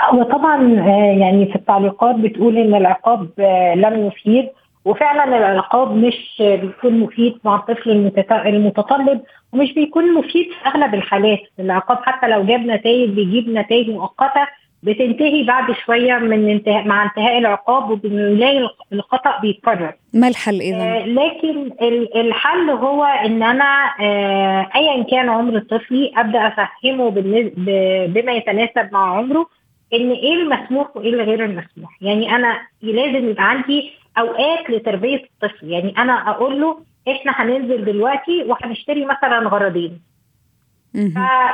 هو 0.00 0.22
طبعا 0.22 0.80
آه، 0.80 1.18
يعني 1.20 1.46
في 1.46 1.56
التعليقات 1.56 2.16
بتقول 2.16 2.56
إن 2.58 2.74
العقاب 2.74 3.28
آه، 3.38 3.74
لم 3.74 4.06
يفيد 4.06 4.48
وفعلا 4.84 5.52
العقاب 5.52 5.96
مش 5.96 6.34
بيكون 6.40 7.00
مفيد 7.00 7.38
مع 7.44 7.56
الطفل 7.56 8.12
المتطلب 8.30 9.20
ومش 9.52 9.74
بيكون 9.74 10.14
مفيد 10.14 10.46
في 10.46 10.68
أغلب 10.68 10.94
الحالات. 10.94 11.40
العقاب 11.60 11.98
حتى 12.02 12.28
لو 12.28 12.44
جاب 12.44 12.60
نتائج 12.60 13.10
بيجيب 13.10 13.48
نتائج 13.48 13.90
مؤقتة 13.90 14.46
بتنتهي 14.86 15.42
بعد 15.42 15.74
شوية 15.86 16.14
من 16.14 16.50
انتهاء 16.50 16.84
مع 16.84 17.04
انتهاء 17.04 17.38
العقاب 17.38 17.90
وبنلاقي 17.90 18.68
الخطأ 18.92 19.40
بيتكرر. 19.40 19.92
ما 20.14 20.28
الحل 20.28 20.60
اذا؟ 20.60 20.76
آه 20.82 21.06
لكن 21.06 21.70
الحل 22.16 22.70
هو 22.70 23.04
إن 23.04 23.42
أنا 23.42 23.90
آه 24.00 24.68
ايا 24.74 25.02
كان 25.02 25.28
عمر 25.28 25.58
طفلي 25.58 26.12
أبدأ 26.16 26.46
أفهمه 26.46 27.10
بما 28.06 28.32
يتناسب 28.32 28.88
مع 28.92 29.16
عمره 29.18 29.46
إن 29.94 30.10
إيه 30.10 30.34
المسموح 30.34 30.96
وإيه 30.96 31.10
الغير 31.14 31.44
المسموح. 31.44 32.02
يعني 32.02 32.36
أنا 32.36 32.58
لازم 32.82 33.28
يبقى 33.30 33.50
عندي 33.50 33.90
أوقات 34.18 34.70
لتربية 34.70 35.22
الطفل. 35.24 35.70
يعني 35.70 35.94
أنا 35.98 36.30
أقول 36.30 36.60
له 36.60 36.78
إحنا 37.10 37.32
هننزل 37.36 37.84
دلوقتي 37.84 38.44
وهنشتري 38.44 39.04
مثلا 39.04 39.48
غرضين. 39.48 40.00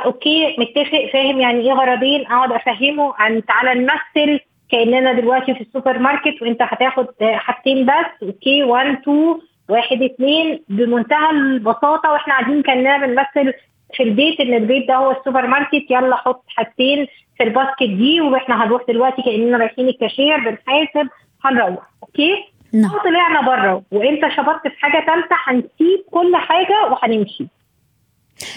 okay 0.05 0.55
متفق 0.59 1.09
فاهم 1.13 1.39
يعني 1.39 1.59
إيه 1.59 1.73
غرضين 1.73 2.25
أقعد 2.27 2.51
أفهمه 2.51 3.13
عن 3.17 3.45
تعالى 3.45 3.73
نمثل 3.81 4.39
كأننا 4.71 5.13
دلوقتي 5.13 5.53
في 5.55 5.61
السوبر 5.61 5.99
ماركت 5.99 6.41
وإنت 6.41 6.61
هتاخد 6.61 7.07
حاجتين 7.21 7.85
بس. 7.85 8.23
okay 8.23 8.63
1 8.63 8.87
2 9.01 9.35
واحد 9.69 10.01
اثنين 10.01 10.63
بمنتهى 10.69 11.29
البساطة 11.29 12.11
وإحنا 12.11 12.33
قاعدين 12.33 12.61
كأننا 12.61 12.97
بنمثل 12.97 13.53
في 13.93 14.03
البيت 14.03 14.39
إن 14.39 14.53
البيت 14.53 14.87
ده 14.87 14.95
هو 14.95 15.11
السوبر 15.11 15.47
ماركت 15.47 15.85
يلا 15.91 16.15
حط 16.15 16.43
حاجتين 16.47 17.07
في 17.37 17.43
ال 17.43 17.49
basket 17.49 17.83
دي 17.83 18.21
وإحنا 18.21 18.63
هنروح 18.63 18.81
دلوقتي 18.87 19.21
كأننا 19.21 19.57
رايحين 19.57 19.87
الكاشير 19.87 20.37
بنحاسب 20.37 21.09
هنروح. 21.45 21.83
أوكي؟ 22.03 22.43
نعم. 22.73 22.91
طلعنا 23.03 23.41
بره 23.41 23.83
وإنت 23.91 24.27
شبطت 24.37 24.67
في 24.67 24.79
حاجة 24.79 25.05
ثالثه 25.05 25.35
هنسيب 25.43 26.03
كل 26.11 26.35
حاجة 26.35 26.85
وهنمشي. 26.91 27.45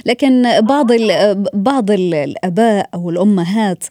لكن 0.07 0.61
بعض 0.61 0.93
بعض 1.55 1.91
الأباء 1.91 2.89
أو 2.95 3.11
الأمهات 3.11 3.85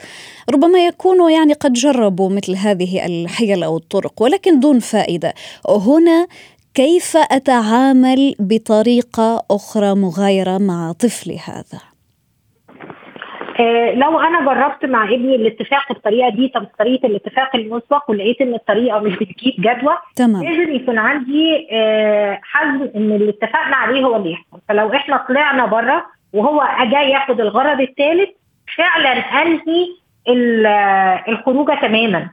ربما 0.49 0.85
يكونوا 0.85 1.29
يعني 1.29 1.53
قد 1.53 1.73
جربوا 1.73 2.29
مثل 2.29 2.55
هذه 2.55 3.05
الحيل 3.05 3.63
أو 3.63 3.77
الطرق 3.77 4.21
ولكن 4.21 4.59
دون 4.59 4.79
فائدة. 4.79 5.33
هنا 5.69 6.27
كيف 6.73 7.17
أتعامل 7.17 8.35
بطريقة 8.39 9.45
أخرى 9.51 9.95
مغايرة 9.95 10.57
مع 10.57 10.91
طفلي 10.91 11.39
هذا؟ 11.45 11.94
لو 13.93 14.19
أنا 14.19 14.45
جربت 14.53 14.85
مع 14.85 15.03
ابني 15.03 15.35
الاتفاق 15.35 15.91
الطريقة 15.91 16.29
دي 16.29 16.47
طب 16.47 16.67
طريقة 16.79 17.05
الاتفاق 17.07 17.55
المسبق 17.55 18.09
ولقيت 18.11 18.41
إن 18.41 18.53
الطريقة 18.53 18.99
مش 18.99 19.13
بتجيب 19.13 19.53
جدوى 19.59 19.97
تمام. 20.15 20.43
لازم 20.43 20.73
يكون 20.73 20.97
عندي 20.97 21.67
آه 21.71 22.39
حزم 22.43 22.89
إن 22.95 23.11
اللي 23.11 23.29
اتفقنا 23.29 23.75
عليه 23.75 24.03
هو 24.05 24.15
اللي 24.15 24.31
يحصل 24.31 24.59
فلو 24.69 24.93
إحنا 24.93 25.17
طلعنا 25.17 25.65
بره 25.65 26.05
وهو 26.33 26.67
جاي 26.91 27.09
ياخد 27.11 27.41
الغرض 27.41 27.81
الثالث 27.81 28.29
فعلا 28.77 29.11
أنهي 29.11 29.87
آه، 30.67 31.23
الخروجة 31.27 31.79
تماما. 31.81 32.29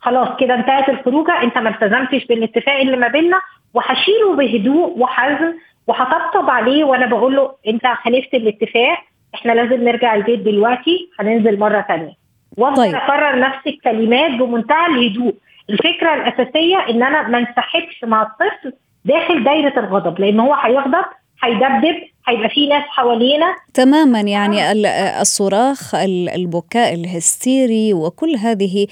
خلاص 0.00 0.28
كده 0.40 0.54
انتهت 0.54 0.88
الخروجة 0.88 1.42
أنت 1.42 1.58
ما 1.58 1.70
التزمتش 1.70 2.26
بالاتفاق 2.26 2.76
اللي 2.80 2.96
ما 2.96 3.08
بيننا 3.08 3.40
وهشيله 3.74 4.36
بهدوء 4.36 4.98
وحزم 4.98 5.54
وهطبطب 5.86 6.50
عليه 6.50 6.84
وأنا 6.84 7.06
بقول 7.06 7.36
له 7.36 7.52
أنت 7.68 7.86
خالفت 7.86 8.34
الاتفاق 8.34 8.98
إحنا 9.34 9.52
لازم 9.52 9.84
نرجع 9.84 10.14
البيت 10.14 10.40
دلوقتي 10.40 11.10
هننزل 11.20 11.58
مرة 11.58 11.80
ثانية 11.88 12.12
وأفضل 12.56 12.76
طيب. 12.82 12.94
اكرر 12.94 13.38
نفس 13.38 13.66
الكلمات 13.66 14.30
بمنتهى 14.30 14.86
الهدوء 14.86 15.34
الفكرة 15.70 16.14
الأساسية 16.14 16.76
إن 16.90 17.02
أنا 17.02 17.28
ما 17.28 17.38
انسحبش 17.38 18.04
مع 18.04 18.22
الطفل 18.22 18.72
داخل 19.04 19.44
دايرة 19.44 19.80
الغضب 19.80 20.20
لأن 20.20 20.40
هو 20.40 20.54
هيغضب 20.54 21.04
هيدبدب 21.44 21.96
هيبقى 22.28 22.48
في 22.48 22.66
ناس 22.66 22.82
حوالينا. 22.88 23.46
تماما 23.74 24.20
يعني 24.20 24.72
ال- 24.72 24.86
الصراخ 25.20 25.94
ال- 25.94 26.28
البكاء 26.28 26.94
الهستيري 26.94 27.94
وكل 27.94 28.36
هذه 28.36 28.86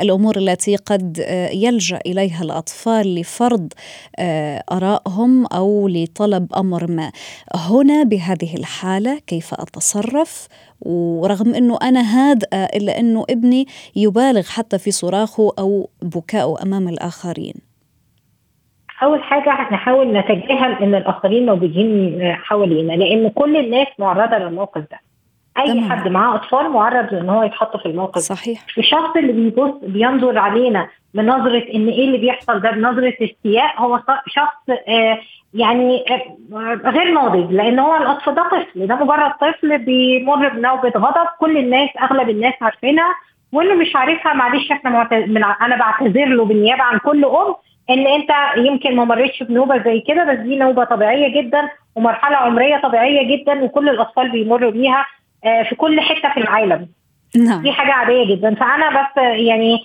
الأمور 0.00 0.36
التي 0.36 0.76
قد 0.76 1.20
آه، 1.26 1.48
يلجأ 1.50 1.98
إليها 2.06 2.42
الأطفال 2.42 3.14
لفرض 3.14 3.72
آه، 4.18 4.64
آرائهم 4.72 5.46
أو 5.46 5.88
لطلب 5.88 6.52
أمر 6.56 6.90
ما. 6.90 7.12
هنا 7.54 8.02
بهذه 8.02 8.54
الحالة 8.56 9.18
كيف 9.26 9.54
أتصرف؟ 9.54 10.48
ورغم 10.80 11.54
إنه 11.54 11.78
أنا 11.82 12.00
هادئه 12.00 12.64
إلا 12.64 13.00
إنه 13.00 13.24
ابني 13.30 13.66
يبالغ 13.96 14.42
حتى 14.42 14.78
في 14.78 14.90
صراخه 14.90 15.52
أو 15.58 15.88
بكائه 16.02 16.54
أمام 16.62 16.88
الآخرين. 16.88 17.54
أول 19.02 19.22
حاجة 19.22 19.50
نحاول 19.72 20.12
نتجاهل 20.12 20.72
إن 20.82 20.94
الآخرين 20.94 21.46
موجودين 21.46 22.18
حوالينا 22.44 22.92
لأن 22.92 23.28
كل 23.30 23.56
الناس 23.56 23.86
معرضة 23.98 24.38
للموقف 24.38 24.80
ده. 24.90 24.98
أي 25.58 25.72
تمام. 25.72 25.90
حد 25.92 26.08
معاه 26.08 26.34
أطفال 26.34 26.70
معرض 26.70 27.14
لأن 27.14 27.28
هو 27.30 27.42
يتحط 27.42 27.76
في 27.76 27.86
الموقف 27.86 28.20
صحيح. 28.20 28.60
الشخص 28.78 29.16
اللي 29.16 29.32
بيبص 29.32 29.74
بينظر 29.82 30.38
علينا 30.38 30.88
بنظرة 31.14 31.64
إن 31.74 31.88
إيه 31.88 32.04
اللي 32.04 32.18
بيحصل 32.18 32.60
ده 32.60 32.70
بنظرة 32.70 33.14
استياء 33.22 33.74
هو 33.78 34.00
شخص 34.26 34.70
آه 34.88 35.18
يعني 35.54 36.04
آه 36.10 36.74
غير 36.90 37.12
ناضج 37.14 37.52
لأن 37.52 37.78
هو 37.78 37.96
الأطفال 37.96 38.34
ده 38.34 38.42
طفل 38.42 38.86
ده 38.86 38.94
مجرد 38.94 39.32
طفل 39.40 39.78
بيمر 39.78 40.48
بنوبه 40.48 40.88
غضب 40.96 41.26
كل 41.40 41.56
الناس 41.58 41.88
أغلب 42.02 42.28
الناس 42.30 42.54
عارفينها 42.60 43.08
واللي 43.52 43.74
مش 43.74 43.96
عارفها 43.96 44.34
معلش 44.34 44.70
إحنا 44.72 44.90
معت... 44.90 45.12
من... 45.14 45.44
أنا 45.44 45.76
بعتذر 45.76 46.24
له 46.26 46.44
بالنيابة 46.44 46.82
عن 46.82 46.98
كل 46.98 47.24
أم 47.24 47.54
إن 47.90 48.06
أنت 48.06 48.30
يمكن 48.56 48.96
ما 48.96 49.04
مريتش 49.04 49.42
بنوبة 49.42 49.78
زي 49.84 50.00
كده 50.00 50.24
بس 50.24 50.38
دي 50.38 50.56
نوبة 50.56 50.84
طبيعية 50.84 51.42
جدا 51.42 51.68
ومرحلة 51.96 52.36
عمرية 52.36 52.76
طبيعية 52.76 53.36
جدا 53.36 53.64
وكل 53.64 53.88
الأطفال 53.88 54.30
بيمروا 54.30 54.70
بيها 54.70 55.06
آه 55.44 55.62
في 55.62 55.74
كل 55.74 56.00
حتة 56.00 56.32
في 56.34 56.40
العالم. 56.40 56.88
نعم. 57.36 57.62
دي 57.62 57.72
حاجة 57.72 57.92
عادية 57.92 58.34
جدا. 58.34 58.54
فأنا 58.54 58.88
بس 58.90 59.16
يعني 59.16 59.78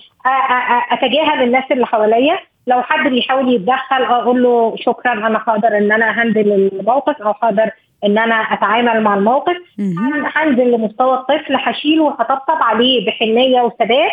أتجاهل 0.90 1.42
الناس 1.42 1.64
اللي 1.70 1.86
حواليا. 1.86 2.38
لو 2.66 2.82
حد 2.82 3.08
بيحاول 3.08 3.54
يتدخل 3.54 4.02
أقول 4.04 4.42
له 4.42 4.74
شكرا 4.78 5.12
أنا 5.12 5.38
هقدر 5.38 5.78
إن 5.78 5.92
أنا 5.92 6.22
هندل 6.22 6.52
الموقف 6.52 7.22
أو 7.22 7.30
هقدر 7.30 7.70
إن 8.04 8.18
أنا 8.18 8.34
أتعامل 8.34 9.02
مع 9.02 9.14
الموقف. 9.14 9.56
هنزل 10.36 10.70
لمستوى 10.72 11.14
الطفل 11.14 11.56
هشيله 11.56 12.02
وهطبطب 12.02 12.62
عليه 12.62 13.06
بحنية 13.06 13.62
وثبات. 13.62 14.10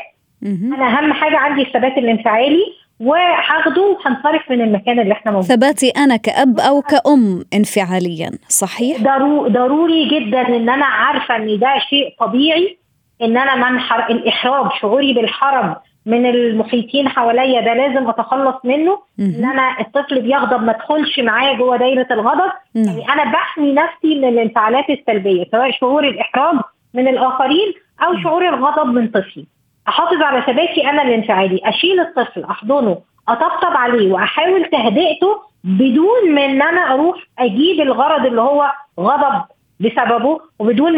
أنا 0.73 0.87
أهم 0.99 1.13
حاجة 1.13 1.37
عندي 1.37 1.61
الثبات 1.61 1.97
الانفعالي. 1.97 2.63
وهاخده 3.01 3.81
وهنصرف 3.81 4.51
من 4.51 4.61
المكان 4.61 4.99
اللي 4.99 5.13
إحنا 5.13 5.31
موجودين. 5.31 5.55
ثباتي 5.55 5.89
أنا 5.89 6.15
كأب 6.17 6.59
أو 6.59 6.81
كأم 6.81 7.43
انفعاليا 7.53 8.31
صحيح؟ 8.47 8.97
ضرو- 9.01 9.47
ضروري 9.47 10.05
جدا 10.09 10.41
إن 10.47 10.69
أنا 10.69 10.85
عارفة 10.85 11.35
إن 11.35 11.59
ده 11.59 11.67
شيء 11.89 12.15
طبيعي 12.19 12.77
إن 13.21 13.37
أنا 13.37 13.55
منحر 13.71 14.09
الإحراج 14.09 14.71
شعوري 14.81 15.13
بالحرج 15.13 15.75
من 16.05 16.25
المحيطين 16.25 17.09
حواليا 17.09 17.61
ده 17.61 17.73
لازم 17.73 18.09
أتخلص 18.09 18.55
منه. 18.63 18.99
إن. 19.19 19.45
أنا 19.45 19.79
الطفل 19.79 20.21
بيغضب 20.21 20.63
ما 20.63 20.71
ادخلش 20.75 21.19
معاه 21.19 21.53
جوه 21.53 21.77
دايرة 21.77 22.07
الغضب. 22.11 22.51
يعني 22.75 23.09
أنا 23.13 23.23
بحمي 23.31 23.73
نفسي 23.73 24.15
من 24.15 24.27
الانفعالات 24.27 24.85
السلبية 24.89 25.45
سواء 25.51 25.71
شعور 25.71 26.07
الإحراج 26.07 26.55
من 26.93 27.07
الآخرين 27.07 27.73
أو 28.03 28.17
شعور 28.23 28.49
الغضب 28.49 28.87
من 28.93 29.07
طفلي. 29.07 29.45
أحافظ 29.87 30.21
على 30.21 30.41
ثباتي 30.41 30.89
أنا 30.89 31.01
الانفعالي 31.01 31.59
أشيل 31.63 31.99
الطفل 31.99 32.43
أحضنه 32.43 32.97
أطبطب 33.27 33.75
عليه 33.75 34.11
وأحاول 34.11 34.69
تهدئته 34.71 35.41
بدون 35.63 36.35
ما 36.35 36.45
إن 36.45 36.61
أنا 36.61 36.93
أروح 36.93 37.17
أجيب 37.39 37.81
الغرض 37.81 38.25
اللي 38.25 38.41
هو 38.41 38.71
غضب 38.99 39.43
بسببه 39.79 40.39
وبدون 40.59 40.97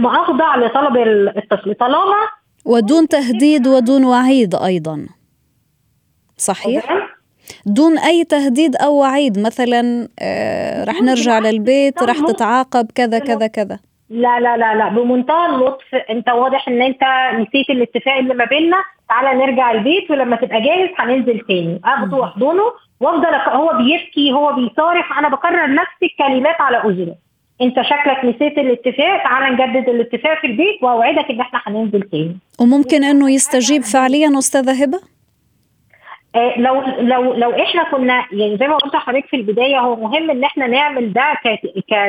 ما 0.00 0.22
أخضع 0.22 0.56
لطلب 0.56 0.96
الطفل. 1.36 1.74
طالما 1.74 2.16
ودون 2.64 3.08
تهديد 3.08 3.66
ودون 3.66 4.04
وعيد 4.04 4.54
أيضا. 4.54 5.06
صحيح؟ 6.36 7.08
دون 7.66 7.98
أي 7.98 8.24
تهديد 8.24 8.76
أو 8.76 8.94
وعيد 8.94 9.38
مثلا 9.38 10.08
آه 10.18 10.84
رح 10.84 11.02
نرجع 11.02 11.38
للبيت 11.38 12.02
رح 12.02 12.18
تتعاقب 12.18 12.90
كذا 12.94 13.18
كذا 13.18 13.46
كذا. 13.46 13.78
لا 14.10 14.40
لا 14.40 14.56
لا 14.56 14.74
لا. 14.74 14.88
بمنتهى 14.88 15.46
اللطف 15.46 15.94
انت 16.10 16.28
واضح 16.28 16.68
ان 16.68 16.82
انت 16.82 17.02
نسيت 17.34 17.70
الاتفاق 17.70 18.16
اللي 18.16 18.34
ما 18.34 18.44
بيننا. 18.44 18.76
تعالى 19.08 19.46
نرجع 19.46 19.70
البيت 19.70 20.10
ولما 20.10 20.36
تبقى 20.36 20.60
جاهز 20.60 20.88
هننزل 20.98 21.40
تاني. 21.40 21.80
اخده 21.84 22.16
واحضنه 22.16 22.62
وافضل 23.00 23.34
هو 23.34 23.72
بيبكي 23.78 24.32
هو 24.32 24.52
بيصارخ. 24.52 25.18
أنا 25.18 25.28
بكرر 25.28 25.74
نفس 25.74 25.98
الكلمات 26.02 26.60
على 26.60 26.76
أذنه. 26.76 27.14
انت 27.62 27.82
شكلك 27.82 28.24
نسيت 28.24 28.58
الاتفاق 28.58 29.22
تعالى 29.22 29.54
نجدد 29.54 29.88
الاتفاق 29.88 30.40
في 30.40 30.46
البيت 30.46 30.82
وأوعدك 30.82 31.30
إن 31.30 31.40
إحنا 31.40 31.60
هننزل 31.66 32.02
تاني. 32.02 32.36
وممكن 32.60 33.04
إنه 33.04 33.30
يستجيب 33.30 33.82
فعليا 33.82 34.38
أستاذة 34.38 34.82
هبة؟ 34.82 35.13
لو 36.56 36.82
لو 36.98 37.34
لو 37.34 37.50
إحنا 37.50 37.84
كنا 37.90 38.24
يعني 38.32 38.56
زي 38.56 38.68
ما 38.68 38.76
قلت 38.76 38.94
لحضرتك 38.94 39.26
في 39.26 39.36
البداية 39.36 39.78
هو 39.78 39.96
مهم 39.96 40.30
إن 40.30 40.44
إحنا 40.44 40.66
نعمل 40.66 41.12
ده 41.12 41.24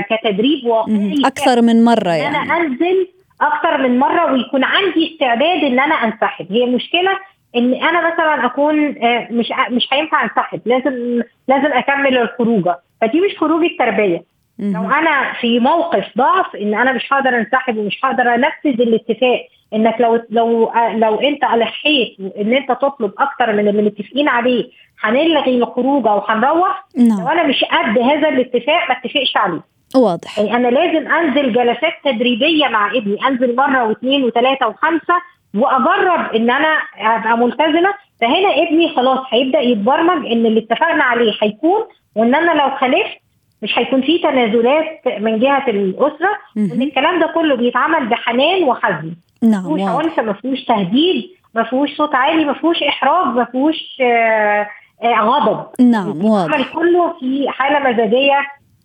كتدريب 0.10 0.66
واقعي 0.66 0.94
مهم. 0.94 1.26
أكثر 1.26 1.62
من 1.62 1.84
مرة 1.84 2.10
يعني 2.10 2.38
أنا 2.38 2.58
أنزل 2.58 3.08
أكتر 3.42 3.78
من 3.78 4.00
مرة 4.00 4.34
ويكون 4.34 4.64
عندي 4.64 5.14
استعداد 5.14 5.64
إن 5.64 5.80
أنا 5.80 5.96
أنسحب 5.96 6.52
هي 6.52 6.66
مشكلة 6.66 7.12
إن 7.56 7.74
أنا 7.74 8.14
مثلا 8.14 8.46
أكون 8.46 9.04
آه، 9.04 9.28
مش 9.32 9.52
مش 9.70 9.88
هينفع 9.94 10.24
أنسحب 10.24 10.62
لازم 10.66 11.22
لازم 11.48 11.74
أكمل 11.74 12.18
الخروجة 12.18 12.76
فدي 13.02 13.22
مش 13.22 13.38
خروج 13.38 13.64
التربية 13.64 14.24
لو. 14.60 14.90
أنا 14.92 15.34
في 15.42 15.60
موقف 15.60 16.06
ضعف 16.18 16.56
إن 16.56 16.76
أنا 16.76 16.92
مش 16.94 17.14
هقدر 17.14 17.30
أنسحب 17.38 17.78
ومش 17.78 18.00
هقدر 18.04 18.36
أنفذ 18.36 18.82
الاتفاق 18.82 19.48
إنك 19.74 19.96
لو 20.02 20.22
لو 20.30 20.72
لو 20.94 21.16
أنت 21.20 21.44
الحيت 21.44 22.18
إن 22.42 22.54
أنت 22.54 22.72
تطلب 22.72 23.12
أكتر 23.20 23.54
من 23.54 23.68
اللي 23.68 23.82
متفقين 23.82 24.28
عليه 24.30 24.70
هنلغي 25.02 25.58
الخروجه 25.58 26.16
وهنروح 26.16 26.86
لو 26.98 27.06
نعم. 27.08 27.28
أنا 27.28 27.44
مش 27.44 27.64
قد 27.64 28.00
هذا 28.00 28.30
الاتفاق 28.30 28.90
ما 28.90 28.98
اتفقش 28.98 29.38
عليه. 29.38 29.62
واضح. 29.96 30.40
يعني 30.40 30.56
أنا 30.56 30.68
لازم 30.68 31.12
أنزل 31.12 31.54
جلسات 31.54 31.94
تدريبية 32.06 32.68
مع 32.68 32.92
ابني 32.92 33.28
أنزل 33.28 33.56
مرة 33.56 33.84
واثنين 33.88 34.24
وثلاثة 34.24 34.68
وخمسة 34.68 35.14
وأجرب 35.56 36.36
إن 36.36 36.52
أنا 36.52 36.78
أبقى 36.98 37.38
ملتزمة. 37.38 37.94
فهنا 38.22 38.50
ابني 38.64 38.96
خلاص 38.96 39.20
هيبدأ 39.30 39.60
يتبرمج 39.60 40.26
إن 40.32 40.46
اللي 40.46 40.60
اتفقنا 40.60 41.04
عليه 41.04 41.34
هيكون 41.42 41.82
وإن 42.16 42.36
أنا 42.36 42.52
لو 42.62 42.70
خالفت 42.78 43.18
مش 43.62 43.80
هيكون 43.80 44.02
في 44.02 44.18
تنازلات 44.18 45.02
من 45.20 45.40
جهة 45.40 45.70
الأسرة 45.70 46.30
وإن. 46.56 46.82
الكلام 46.82 47.20
ده 47.20 47.28
كله 47.36 47.56
بيتعمل 47.56 48.08
بحنان 48.08 48.64
وحزم. 48.64 49.14
نعم 49.42 49.64
ما 49.72 49.76
فيهوش 49.78 50.06
عنف 50.06 50.20
ما 50.20 50.34
فيهوش 50.34 50.64
تهديد 50.64 51.30
ما 51.56 51.64
فيهوش 51.64 51.90
صوت 51.98 52.16
عالي 52.16 52.46
ما 52.46 52.54
فيهوش 52.54 52.84
إحراج 52.84 53.36
ما 53.36 53.46
فيهوش 53.46 54.02
آه، 54.02 54.68
آه، 55.04 55.20
غضب. 55.22 55.66
نعم 55.80 56.26
واضح. 56.26 56.74
كله 56.74 57.14
في 57.20 57.46
حالة 57.50 57.80
مزاجية 57.80 58.40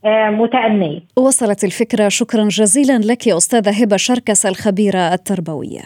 آه، 0.05 0.31
متأنية. 0.31 1.01
وصلت 1.17 1.65
الفكرة. 1.65 2.09
شكرا 2.09 2.45
جزيلا 2.45 2.99
لك 2.99 3.27
يا 3.27 3.37
أستاذة 3.37 3.83
هبة 3.83 3.97
شركس 3.97 4.47
الخبيرة 4.47 5.15
التربوية. 5.15 5.83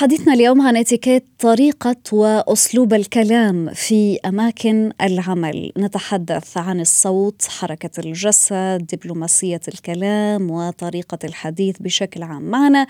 حديثنا 0.00 0.34
اليوم 0.34 0.62
عن 0.62 0.76
اتيكيت 0.76 1.24
طريقة 1.38 1.96
وأسلوب 2.12 2.94
الكلام 2.94 3.70
في 3.74 4.18
أماكن 4.26 4.92
العمل. 5.02 5.72
نتحدث 5.78 6.56
عن 6.58 6.80
الصوت 6.80 7.42
حركة 7.48 7.90
الجسد 7.98 8.86
دبلوماسية 8.92 9.60
الكلام 9.68 10.50
وطريقة 10.50 11.18
الحديث 11.24 11.78
بشكل 11.78 12.22
عام. 12.22 12.42
معنا 12.42 12.86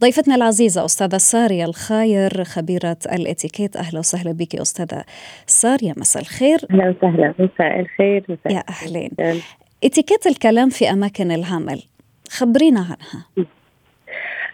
ضيفتنا 0.00 0.34
العزيزة 0.34 0.84
أستاذة 0.84 1.16
سارية 1.16 1.64
الخاير 1.64 2.44
خبيرة 2.44 2.98
الاتيكيت. 3.12 3.76
أهلا 3.76 3.98
وسهلا 3.98 4.32
بك 4.32 4.56
أستاذة 4.56 5.04
سارية 5.46 5.92
مساء 5.96 6.22
الخير. 6.22 6.58
أهلا 6.70 6.94
وسهلا 6.98 7.34
مساء 7.38 7.80
الخير 7.80 8.24
مساء 8.28 8.52
يا 8.52 8.64
أهلين. 8.68 9.10
اتيكيت 9.84 10.26
الكلام 10.26 10.68
في 10.68 10.90
أماكن 10.90 11.30
العمل 11.30 11.82
خبرينا 12.30 12.80
عنها. 12.80 13.26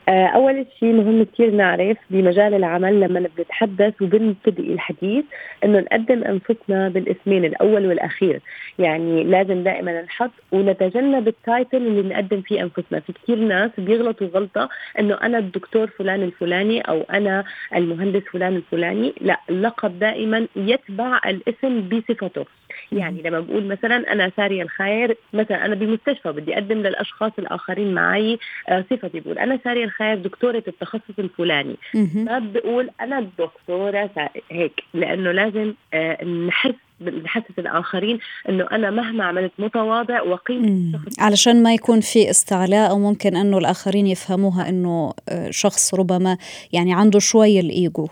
أول 0.08 0.66
شيء 0.80 0.92
مهم 0.92 1.22
كثير 1.24 1.50
نعرف 1.50 1.96
بمجال 2.10 2.54
العمل 2.54 3.00
لما 3.00 3.28
بنتحدث 3.36 4.02
وبنبتدئ 4.02 4.72
الحديث 4.72 5.24
إنه 5.64 5.78
نقدم 5.78 6.24
أنفسنا 6.24 6.88
بالاسمين 6.88 7.44
الأول 7.44 7.86
والأخير. 7.86 8.40
يعني 8.78 9.24
لازم 9.24 9.62
دائما 9.62 10.02
نحط 10.02 10.30
ونتجنب 10.52 11.28
التايتل 11.28 11.76
اللي 11.76 12.08
نقدم 12.14 12.40
فيه 12.40 12.62
أنفسنا. 12.62 13.00
في 13.00 13.12
كثير 13.12 13.38
ناس 13.38 13.70
بيغلطوا 13.78 14.26
غلطة 14.26 14.68
إنه 14.98 15.14
أنا 15.22 15.38
الدكتور 15.38 15.86
فلان 15.86 16.22
الفلاني 16.22 16.80
أو 16.80 17.00
أنا 17.00 17.44
المهندس 17.74 18.22
فلان 18.22 18.56
الفلاني. 18.56 19.14
لا 19.20 19.40
اللقب 19.50 19.98
دائما 19.98 20.46
يتبع 20.56 21.20
الاسم 21.26 21.80
بصفته. 21.88 22.44
يعني 22.92 23.22
لما 23.22 23.40
بقول 23.40 23.66
مثلا 23.66 24.12
أنا 24.12 24.32
سارية 24.36 24.62
الخير 24.62 25.16
مثلا 25.32 25.64
أنا 25.64 25.74
بمستشفى 25.74 26.32
بدي 26.32 26.54
أقدم 26.54 26.78
للأشخاص 26.78 27.32
الآخرين 27.38 27.94
معي 27.94 28.38
آه، 28.68 28.84
صفتي 28.90 29.20
بقول 29.20 29.38
أنا 29.38 29.58
سارية 29.64 29.84
الخير 29.84 30.18
دكتورة 30.18 30.62
التخصص 30.68 31.18
الفلاني. 31.18 31.76
ما 32.24 32.38
بقول 32.38 32.90
أنا 33.00 33.18
الدكتورة 33.18 34.10
هيك 34.50 34.82
لأنه 34.94 35.32
لازم 35.32 35.74
آه، 35.94 36.24
نحس 36.24 36.74
نحسس 37.00 37.58
الآخرين 37.58 38.18
إنه 38.48 38.66
أنا 38.72 38.90
مهما 38.90 39.24
عملت 39.24 39.52
متواضع 39.58 40.22
وقيمة 40.22 41.00
علشان 41.18 41.62
ما 41.62 41.74
يكون 41.74 42.00
في 42.00 42.30
استعلاء 42.30 42.90
أو 42.90 42.98
ممكن 42.98 43.36
أنه 43.36 43.58
الآخرين 43.58 44.06
يفهموها 44.06 44.68
إنه 44.68 45.12
آه، 45.28 45.50
شخص 45.50 45.94
ربما 45.94 46.38
يعني 46.72 46.94
عنده 46.94 47.18
شوي 47.18 47.60
الإيجو. 47.60 48.08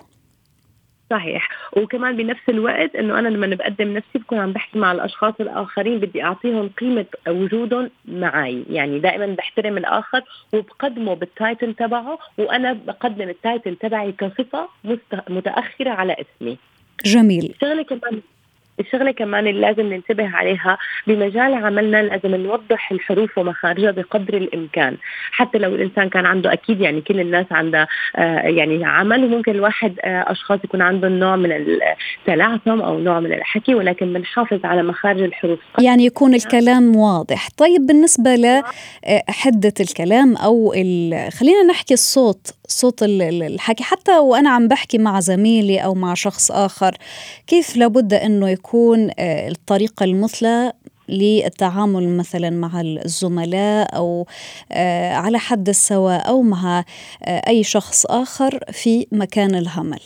صحيح. 1.11 1.49
وكمان 1.77 2.17
بنفس 2.17 2.49
الوقت 2.49 2.97
إنه 2.97 3.19
أنا 3.19 3.29
لما 3.29 3.47
بقدم 3.47 3.95
نفسي 3.95 4.19
بكون 4.19 4.39
عم 4.39 4.53
بحكي 4.53 4.79
مع 4.79 4.93
الأشخاص 4.93 5.35
الآخرين 5.41 5.99
بدي 5.99 6.23
أعطيهم 6.25 6.69
قيمة 6.69 7.07
وجودهم 7.29 7.91
معي 8.05 8.65
يعني 8.71 8.99
دائما 8.99 9.27
بحترم 9.27 9.79
الآخر 9.79 10.23
وبقدمه 10.53 11.15
بال 11.15 11.32
title 11.32 11.75
تبعه 11.75 12.19
وأنا 12.39 12.73
بقدم 12.73 13.29
ال 13.29 13.37
title 13.37 13.77
تبعي 13.77 14.13
كصفة 14.13 14.69
متأخرة 15.29 15.91
على 15.91 16.17
اسمي. 16.21 16.59
جميل. 17.05 17.55
شغلة 17.61 17.83
كمان 17.83 18.21
الشغلة 18.81 19.11
كمان 19.11 19.47
اللي 19.47 19.61
لازم 19.61 19.93
ننتبه 19.93 20.29
عليها 20.37 20.79
بمجال 21.07 21.55
عملنا 21.55 22.03
لازم 22.03 22.35
نوضح 22.35 22.93
الحروف 22.93 23.39
ومخارجها 23.39 23.91
بقدر 23.91 24.37
الإمكان. 24.37 24.97
حتى 25.31 25.59
لو 25.59 25.75
الإنسان 25.75 26.09
كان 26.09 26.27
عنده 26.27 26.53
أكيد 26.53 26.81
يعني 26.81 27.01
كل 27.01 27.21
الناس 27.21 27.47
عندها 27.51 27.87
آه 28.17 28.39
يعني 28.39 28.85
عمل 28.85 29.25
وممكن 29.25 29.53
الواحد 29.53 29.95
آه 30.01 30.25
أشخاص 30.33 30.61
يكون 30.65 30.83
عندهم 30.83 31.13
نوع 31.13 31.37
من 31.37 31.53
التلعثم 31.53 32.81
أو 32.81 32.99
نوع 32.99 33.21
من 33.21 33.33
الحكي 33.33 33.75
ولكن 33.75 34.13
بنحافظ 34.13 34.65
على 34.65 34.83
مخارج 34.83 35.23
الحروف. 35.23 35.59
يعني 35.81 36.05
يكون 36.05 36.35
الكلام 36.35 36.97
واضح. 36.97 37.49
طيب 37.57 37.87
بالنسبة 37.87 38.35
لحده 38.35 39.69
آه، 39.69 39.83
الكلام 39.83 40.37
أو 40.37 40.71
خلينا 41.39 41.63
نحكي 41.71 41.95
الصوت 41.95 42.55
صوت 42.69 43.03
الحكي. 43.03 43.83
حتى 43.83 44.19
وأنا 44.19 44.51
عم 44.51 44.69
بحكي 44.69 44.99
مع 44.99 45.21
زميلي 45.21 45.79
أو 45.79 45.95
مع 45.95 46.15
شخص 46.15 46.51
آخر 46.51 46.95
كيف 47.47 47.77
لابد 47.77 48.15
إنه 48.15 48.49
يكون 48.51 48.66
آه، 48.75 49.49
الطريقة 49.49 50.05
المثلى 50.05 50.73
للتعامل 51.09 52.09
مثلا 52.09 52.51
مع 52.51 52.81
الزملاء 52.81 53.97
أو 53.97 54.27
آه، 54.73 55.15
على 55.15 55.39
حد 55.39 55.69
السواء 55.69 56.29
أو 56.29 56.43
مع 56.43 56.85
آه، 57.23 57.43
أي 57.49 57.65
شخص 57.65 58.07
آخر 58.07 58.61
في 58.73 59.07
مكان 59.13 59.55
العمل. 59.55 60.01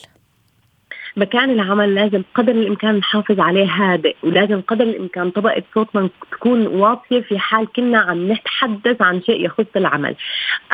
مكان 1.21 1.51
العمل 1.51 1.95
لازم 1.95 2.23
قدر 2.35 2.53
الإمكان 2.53 2.95
نحافظ 2.97 3.41
عليه 3.41 3.67
هادئ 3.67 4.17
ولازم 4.23 4.61
قدر 4.61 4.85
الإمكان 4.85 5.31
طبقة 5.31 5.63
صوتنا 5.75 6.09
تكون 6.33 6.67
واطية 6.67 7.21
في 7.21 7.39
حال 7.39 7.67
كنا 7.77 7.99
عم 7.99 8.33
نتحدث 8.33 9.03
عن 9.03 9.23
شيء 9.23 9.45
يخص 9.45 9.67
العمل. 9.77 10.15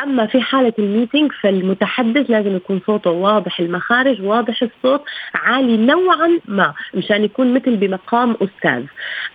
أما 0.03 0.25
في 0.25 0.41
حالة 0.41 0.73
الميتينج 0.79 1.31
فالمتحدث 1.41 2.29
لازم 2.29 2.55
يكون 2.55 2.81
صوته 2.85 3.11
واضح 3.11 3.59
المخارج 3.59 4.21
واضح 4.21 4.61
الصوت 4.63 5.03
عالي 5.35 5.77
نوعا 5.77 6.39
ما 6.47 6.73
مشان 6.93 7.23
يكون 7.23 7.53
مثل 7.53 7.75
بمقام 7.75 8.35
أستاذ. 8.41 8.83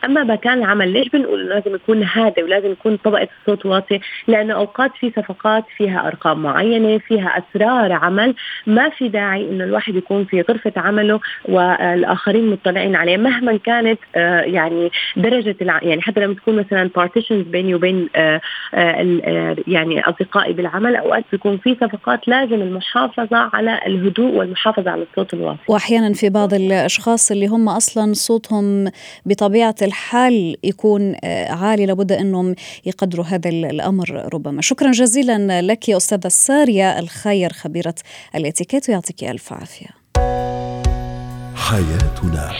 أما 0.05 0.25
مكان 0.25 0.59
العمل 0.59 0.93
ليش 0.93 1.09
بنقول 1.09 1.49
لازم 1.49 1.75
يكون 1.75 2.03
هادئ 2.03 2.43
ولازم 2.45 2.73
يكون 2.73 2.97
طبقة 2.97 3.29
الصوت 3.41 3.67
واطية؟ 3.67 4.01
لأنه 4.29 4.55
أوقات 4.55 4.91
في 5.01 5.11
صفقات 5.11 5.65
فيها 5.77 6.07
أرقام 6.07 6.43
معينة 6.43 6.99
فيها 6.99 7.43
أسرار 7.43 7.93
عمل 7.93 8.35
ما 8.67 8.89
في 8.89 9.09
داعي 9.09 9.51
إنه 9.51 9.65
الواحد 9.65 9.95
يكون 9.97 10.25
في 10.25 10.41
غرفة 10.41 10.73
عمل 10.77 11.02
عمله 11.03 11.21
والآخرين 11.49 12.51
مطلعين 12.51 12.97
عليه 12.97 13.17
مهما 13.17 13.57
كانت 13.57 13.99
آه، 14.17 14.41
يعني 14.41 14.91
درجة 15.17 15.57
يعني 15.61 16.03
حتى 16.03 16.21
لما 16.21 16.35
تكون 16.35 16.57
مثلا 16.57 16.91
بارتيشنز 16.97 17.47
بيني 17.47 17.75
وبين 17.75 18.09
آه، 18.17 18.41
آه، 18.75 19.57
يعني 19.67 20.01
أصدقائي 20.01 20.53
بالعمل 20.53 20.97
أوقات 20.97 21.25
بيكون 21.33 21.59
في 21.59 21.77
صفقات 21.81 22.29
لازم 22.29 22.55
المحافظة 22.55 23.51
على 23.53 23.81
الهدوء 23.87 24.35
والمحافظة 24.35 24.91
على 24.91 25.03
الصوت 25.03 25.35
الواطي 25.35 25.59
واحيانا 25.69 26.13
في 26.13 26.29
بعض 26.29 26.55
الأشخاص 26.55 27.31
اللي 27.31 27.47
هم 27.47 27.69
أصلا 27.69 28.13
صوتهم 28.13 28.91
بطبيعة 29.27 29.75
الحال 29.83 30.57
يكون 30.65 31.17
عالي 31.49 31.87
لابد 31.87 32.13
أنهم 32.13 32.55
يقدروا 32.87 33.25
هذا 33.25 33.51
الأمر 33.51 34.29
ربما. 34.35 34.63
شكرا 34.63 34.91
جزيلا 34.91 35.63
لك 35.63 35.89
يا 35.89 35.97
أستاذة 35.97 36.29
سارية 36.29 36.99
الخير 36.99 37.53
خبيرة 37.53 37.95
الإتيكيت 38.35 38.89
ويعطيك 38.89 39.25
ألف 39.25 39.53
عافية. 39.53 40.02
حياتنا. 41.71 42.53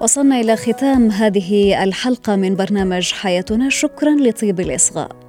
وصلنا 0.00 0.40
إلى 0.40 0.56
ختام 0.56 1.10
هذه 1.10 1.82
الحلقة 1.84 2.36
من 2.36 2.56
برنامج 2.56 3.12
حياتنا. 3.12 3.68
شكرا 3.68 4.10
لطيب 4.10 4.60
الإصغاء. 4.60 5.21